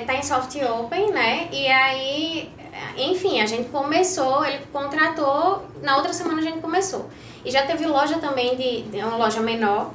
tá 0.00 0.14
em 0.14 0.22
soft 0.22 0.54
open, 0.56 1.10
né? 1.12 1.48
E 1.52 1.66
aí, 1.66 2.52
enfim, 2.96 3.40
a 3.40 3.46
gente 3.46 3.68
começou, 3.70 4.44
ele 4.44 4.64
contratou, 4.72 5.64
na 5.82 5.96
outra 5.96 6.12
semana 6.12 6.40
a 6.40 6.44
gente 6.44 6.58
começou. 6.58 7.08
E 7.44 7.50
já 7.50 7.66
teve 7.66 7.86
loja 7.86 8.18
também 8.18 8.56
de, 8.56 8.82
de 8.82 8.98
uma 8.98 9.16
loja 9.16 9.40
menor. 9.40 9.90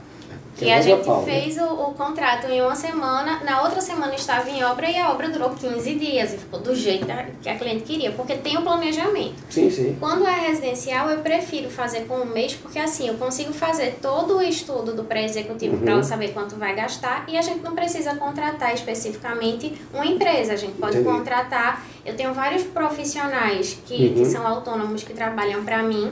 Que 0.60 0.66
E 0.66 0.72
a 0.72 0.82
gente 0.82 1.06
pau, 1.06 1.26
né? 1.26 1.32
fez 1.32 1.58
o, 1.58 1.64
o 1.74 1.94
contrato 1.94 2.48
em 2.52 2.62
uma 2.62 2.76
semana, 2.76 3.40
na 3.46 3.62
outra 3.64 3.80
semana 3.80 4.14
estava 4.14 4.50
em 4.50 4.62
obra 4.64 4.90
e 4.92 4.98
a 4.98 5.10
obra 5.12 5.30
durou 5.30 5.52
15 5.52 5.96
dias 5.96 6.34
e 6.34 6.38
ficou 6.38 6.60
do 6.60 6.76
jeito 6.76 7.08
que 7.42 7.48
a 7.50 7.56
cliente 7.58 7.84
queria, 7.84 8.12
porque 8.12 8.36
tem 8.36 8.58
o 8.58 8.62
planejamento. 8.62 9.36
Sim, 9.50 9.70
sim. 9.72 9.96
Quando 10.00 10.28
é 10.28 10.48
residencial, 10.48 11.10
eu 11.10 11.20
prefiro 11.20 11.70
fazer 11.70 12.02
com 12.02 12.16
um 12.18 12.26
mês, 12.26 12.54
porque 12.56 12.78
assim 12.78 13.08
eu 13.08 13.14
consigo 13.14 13.54
fazer 13.54 13.98
todo 14.02 14.38
o 14.38 14.42
estudo 14.42 14.94
do 14.94 15.04
pré-executivo 15.06 15.76
Uhum. 15.76 15.82
para 15.82 15.92
ela 15.94 16.04
saber 16.04 16.34
quanto 16.34 16.56
vai 16.58 16.76
gastar 16.76 17.24
e 17.30 17.38
a 17.38 17.42
gente 17.42 17.64
não 17.64 17.74
precisa 17.74 18.16
contratar 18.16 18.74
especificamente 18.74 19.74
uma 19.94 20.06
empresa. 20.06 20.54
A 20.54 20.58
gente 20.58 20.74
pode 20.74 20.98
Entendi. 20.98 21.16
contratar. 21.18 21.86
Eu 22.06 22.16
tenho 22.16 22.34
vários 22.34 22.64
profissionais 22.64 23.78
que, 23.86 24.08
Uhum. 24.08 24.14
que 24.16 24.26
são 24.26 24.46
autônomos 24.46 25.04
que 25.04 25.14
trabalham 25.14 25.64
para 25.64 25.82
mim. 25.84 26.12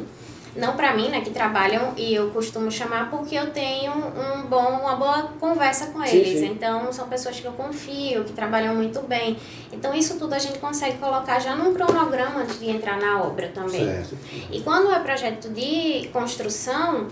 Não 0.58 0.76
para 0.76 0.96
mim, 0.96 1.10
né, 1.10 1.22
que 1.22 1.30
trabalham 1.30 1.94
e 1.96 2.16
eu 2.16 2.30
costumo 2.32 2.72
chamar 2.72 3.10
porque 3.10 3.36
eu 3.36 3.52
tenho 3.52 3.92
um 3.94 4.44
bom, 4.48 4.80
uma 4.82 4.96
boa 4.96 5.32
conversa 5.40 5.88
com 5.88 6.04
Sim, 6.06 6.18
eles. 6.18 6.40
sim. 6.40 6.52
Então 6.52 6.92
são 6.92 7.08
pessoas 7.08 7.40
que 7.40 7.46
eu 7.46 7.52
confio, 7.54 8.24
que 8.24 8.34
trabalham 8.34 8.76
muito 8.76 9.00
bem. 9.02 9.38
Então 9.72 9.94
isso 9.94 10.18
tudo 10.18 10.34
a 10.34 10.40
gente 10.40 10.58
consegue 10.60 10.98
colocar 10.98 11.40
já 11.40 11.56
num 11.56 11.74
cronograma 11.74 12.42
antes 12.42 12.60
de 12.60 12.70
entrar 12.70 12.98
na 12.98 13.22
obra 13.22 13.50
também. 13.54 13.86
Certo. 13.86 14.18
E 14.52 14.62
quando 14.62 14.92
é 14.92 15.00
projeto 15.00 15.50
de 15.50 16.10
construção, 16.12 17.08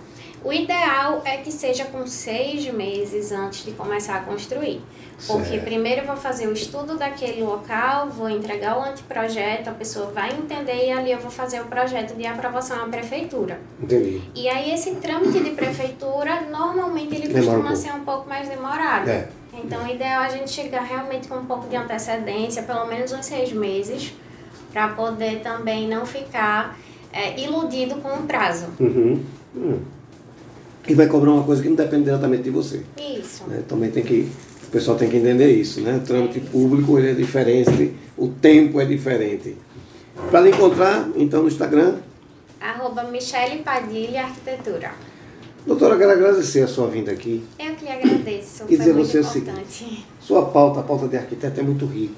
o 0.45 0.53
ideal 0.53 1.23
é 1.25 1.37
que 1.37 1.51
seja 1.51 1.85
com 1.85 2.05
seis 2.05 2.71
meses 2.71 3.31
antes 3.31 3.65
de 3.65 3.71
começar 3.71 4.17
a 4.17 4.19
construir. 4.19 4.79
Porque 5.25 5.49
Certo. 5.49 5.63
primeiro 5.63 6.01
eu 6.01 6.05
vou 6.05 6.15
fazer 6.15 6.47
o 6.47 6.53
estudo 6.53 6.97
daquele 6.97 7.41
local, 7.41 8.09
vou 8.09 8.29
entregar 8.29 8.77
o 8.77 8.83
anteprojeto, 8.83 9.71
a 9.71 9.73
pessoa 9.73 10.11
vai 10.11 10.29
entender 10.31 10.85
e 10.85 10.91
ali 10.91 11.11
eu 11.11 11.19
vou 11.19 11.31
fazer 11.31 11.61
o 11.61 11.65
projeto 11.65 12.15
de 12.15 12.27
aprovação 12.27 12.83
à 12.83 12.87
prefeitura. 12.87 13.59
Entendi. 13.81 14.21
E 14.35 14.47
aí 14.47 14.71
esse 14.71 14.93
trâmite 14.95 15.43
de 15.43 15.49
prefeitura, 15.51 16.41
normalmente 16.41 17.15
ele 17.15 17.27
Demora 17.27 17.41
um 17.41 17.45
costuma 17.45 17.69
pouco. 17.69 17.75
ser 17.77 17.91
um 17.93 18.05
pouco 18.05 18.29
mais 18.29 18.47
demorado. 18.47 19.09
É. 19.09 19.27
Então 19.51 19.83
o 19.83 19.89
ideal 19.89 20.21
é 20.21 20.25
a 20.27 20.29
gente 20.29 20.51
chegar 20.51 20.83
realmente 20.83 21.27
com 21.27 21.37
um 21.37 21.45
pouco 21.45 21.67
de 21.67 21.75
antecedência, 21.75 22.61
pelo 22.61 22.85
menos 22.85 23.11
uns 23.11 23.25
seis 23.25 23.51
meses, 23.51 24.13
para 24.71 24.89
poder 24.89 25.39
também 25.41 25.87
não 25.87 26.05
ficar 26.05 26.77
é, 27.11 27.39
iludido 27.39 27.95
com 27.95 28.09
o 28.09 28.23
prazo. 28.27 28.67
Uhum. 28.79 29.25
Hum. 29.55 29.94
E 30.87 30.93
vai 30.93 31.07
cobrar 31.07 31.31
uma 31.31 31.43
coisa 31.43 31.61
que 31.61 31.69
não 31.69 31.75
depende 31.75 32.03
diretamente 32.05 32.43
de 32.43 32.49
você. 32.49 32.81
Isso. 32.97 33.43
né? 33.47 33.63
Também 33.67 33.89
tem 33.91 34.03
que. 34.03 34.29
O 34.67 34.71
pessoal 34.71 34.97
tem 34.97 35.09
que 35.09 35.17
entender 35.17 35.51
isso, 35.51 35.81
né? 35.81 35.97
O 35.97 35.99
trâmite 36.05 36.39
público 36.39 36.97
é 36.99 37.13
diferente, 37.13 37.93
o 38.17 38.27
tempo 38.27 38.79
é 38.81 38.85
diferente. 38.85 39.55
Para 40.29 40.41
lhe 40.41 40.49
encontrar, 40.49 41.09
então, 41.15 41.41
no 41.41 41.47
Instagram, 41.47 41.95
Arroba 42.59 43.03
Michele 43.03 43.61
Padilha 43.63 44.23
Arquitetura. 44.23 44.91
doutora, 45.65 45.97
quero 45.97 46.11
agradecer 46.11 46.61
a 46.61 46.67
sua 46.67 46.87
vinda 46.87 47.11
aqui. 47.11 47.43
Eu 47.59 47.75
que 47.75 47.85
lhe 47.85 47.91
agradeço. 47.91 48.63
E 48.67 48.77
dizer 48.77 48.93
você 48.93 49.19
o 49.19 49.21
importante. 49.21 49.71
seguinte: 49.71 50.05
sua 50.19 50.45
pauta, 50.47 50.79
a 50.79 50.83
pauta 50.83 51.07
de 51.07 51.15
arquiteto 51.17 51.59
é 51.59 51.63
muito 51.63 51.85
rico. 51.85 52.15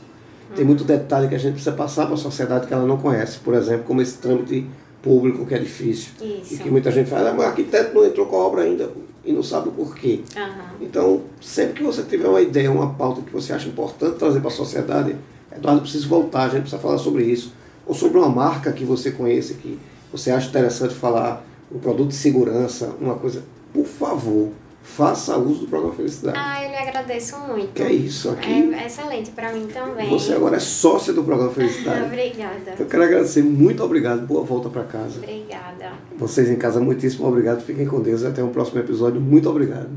Tem 0.55 0.63
muito 0.63 0.83
detalhe 0.83 1.27
que 1.27 1.35
a 1.35 1.37
gente 1.37 1.53
precisa 1.53 1.75
passar 1.75 2.05
para 2.05 2.15
a 2.15 2.17
sociedade 2.17 2.65
que 2.67 2.73
ela 2.73 2.85
não 2.85 2.97
conhece. 2.97 3.39
Por 3.39 3.53
exemplo, 3.53 3.83
como 3.85 4.01
esse 4.01 4.17
trâmite 4.17 4.65
público 5.01 5.45
que 5.45 5.53
é 5.53 5.59
difícil. 5.59 6.11
Isso. 6.21 6.55
E 6.55 6.57
que 6.57 6.69
muita 6.69 6.91
gente 6.91 7.09
fala, 7.09 7.29
ah, 7.29 7.33
mas 7.33 7.45
o 7.45 7.49
arquiteto 7.49 7.95
não 7.95 8.05
entrou 8.05 8.25
com 8.25 8.35
a 8.35 8.39
obra 8.39 8.63
ainda 8.63 8.89
e 9.23 9.31
não 9.31 9.43
sabe 9.43 9.69
o 9.69 9.71
porquê. 9.71 10.21
Aham. 10.35 10.75
Então, 10.81 11.21
sempre 11.41 11.73
que 11.73 11.83
você 11.83 12.03
tiver 12.03 12.27
uma 12.27 12.41
ideia, 12.41 12.71
uma 12.71 12.93
pauta 12.93 13.21
que 13.21 13.31
você 13.31 13.53
acha 13.53 13.67
importante 13.67 14.17
trazer 14.17 14.39
para 14.39 14.49
a 14.49 14.53
sociedade, 14.53 15.15
Eduardo, 15.55 15.81
precisa 15.81 16.07
voltar, 16.07 16.43
a 16.43 16.49
gente 16.49 16.61
precisa 16.61 16.81
falar 16.81 16.97
sobre 16.97 17.23
isso. 17.23 17.53
Ou 17.85 17.93
sobre 17.93 18.17
uma 18.17 18.29
marca 18.29 18.71
que 18.71 18.83
você 18.83 19.11
conhece, 19.11 19.55
que 19.55 19.79
você 20.11 20.31
acha 20.31 20.49
interessante 20.49 20.93
falar, 20.93 21.45
um 21.71 21.79
produto 21.79 22.09
de 22.09 22.15
segurança, 22.15 22.93
uma 22.99 23.15
coisa. 23.15 23.43
Por 23.73 23.85
favor, 23.85 24.51
faça 24.95 25.37
uso 25.37 25.61
do 25.61 25.67
programa 25.67 25.93
Felicidade. 25.93 26.37
Ah, 26.39 26.63
eu 26.63 26.69
lhe 26.71 26.75
agradeço 26.75 27.37
muito. 27.39 27.73
Que 27.73 27.83
é 27.83 27.91
isso, 27.91 28.29
aqui. 28.29 28.73
É 28.73 28.87
excelente 28.87 29.29
para 29.31 29.51
mim 29.51 29.67
também. 29.67 30.09
Você 30.09 30.33
agora 30.33 30.55
é 30.55 30.59
sócia 30.59 31.13
do 31.13 31.23
programa 31.23 31.51
Felicidade. 31.51 32.05
Obrigada. 32.07 32.75
Eu 32.79 32.85
quero 32.85 33.03
agradecer, 33.03 33.43
muito 33.43 33.83
obrigado, 33.83 34.25
boa 34.25 34.43
volta 34.43 34.69
para 34.69 34.83
casa. 34.83 35.17
Obrigada. 35.17 35.91
Vocês 36.17 36.49
em 36.49 36.55
casa, 36.55 36.79
muitíssimo 36.79 37.27
obrigado. 37.27 37.61
Fiquem 37.61 37.85
com 37.85 38.01
Deus 38.01 38.21
e 38.21 38.27
até 38.27 38.41
o 38.43 38.47
próximo 38.47 38.79
episódio. 38.79 39.21
Muito 39.21 39.49
obrigado. 39.49 39.89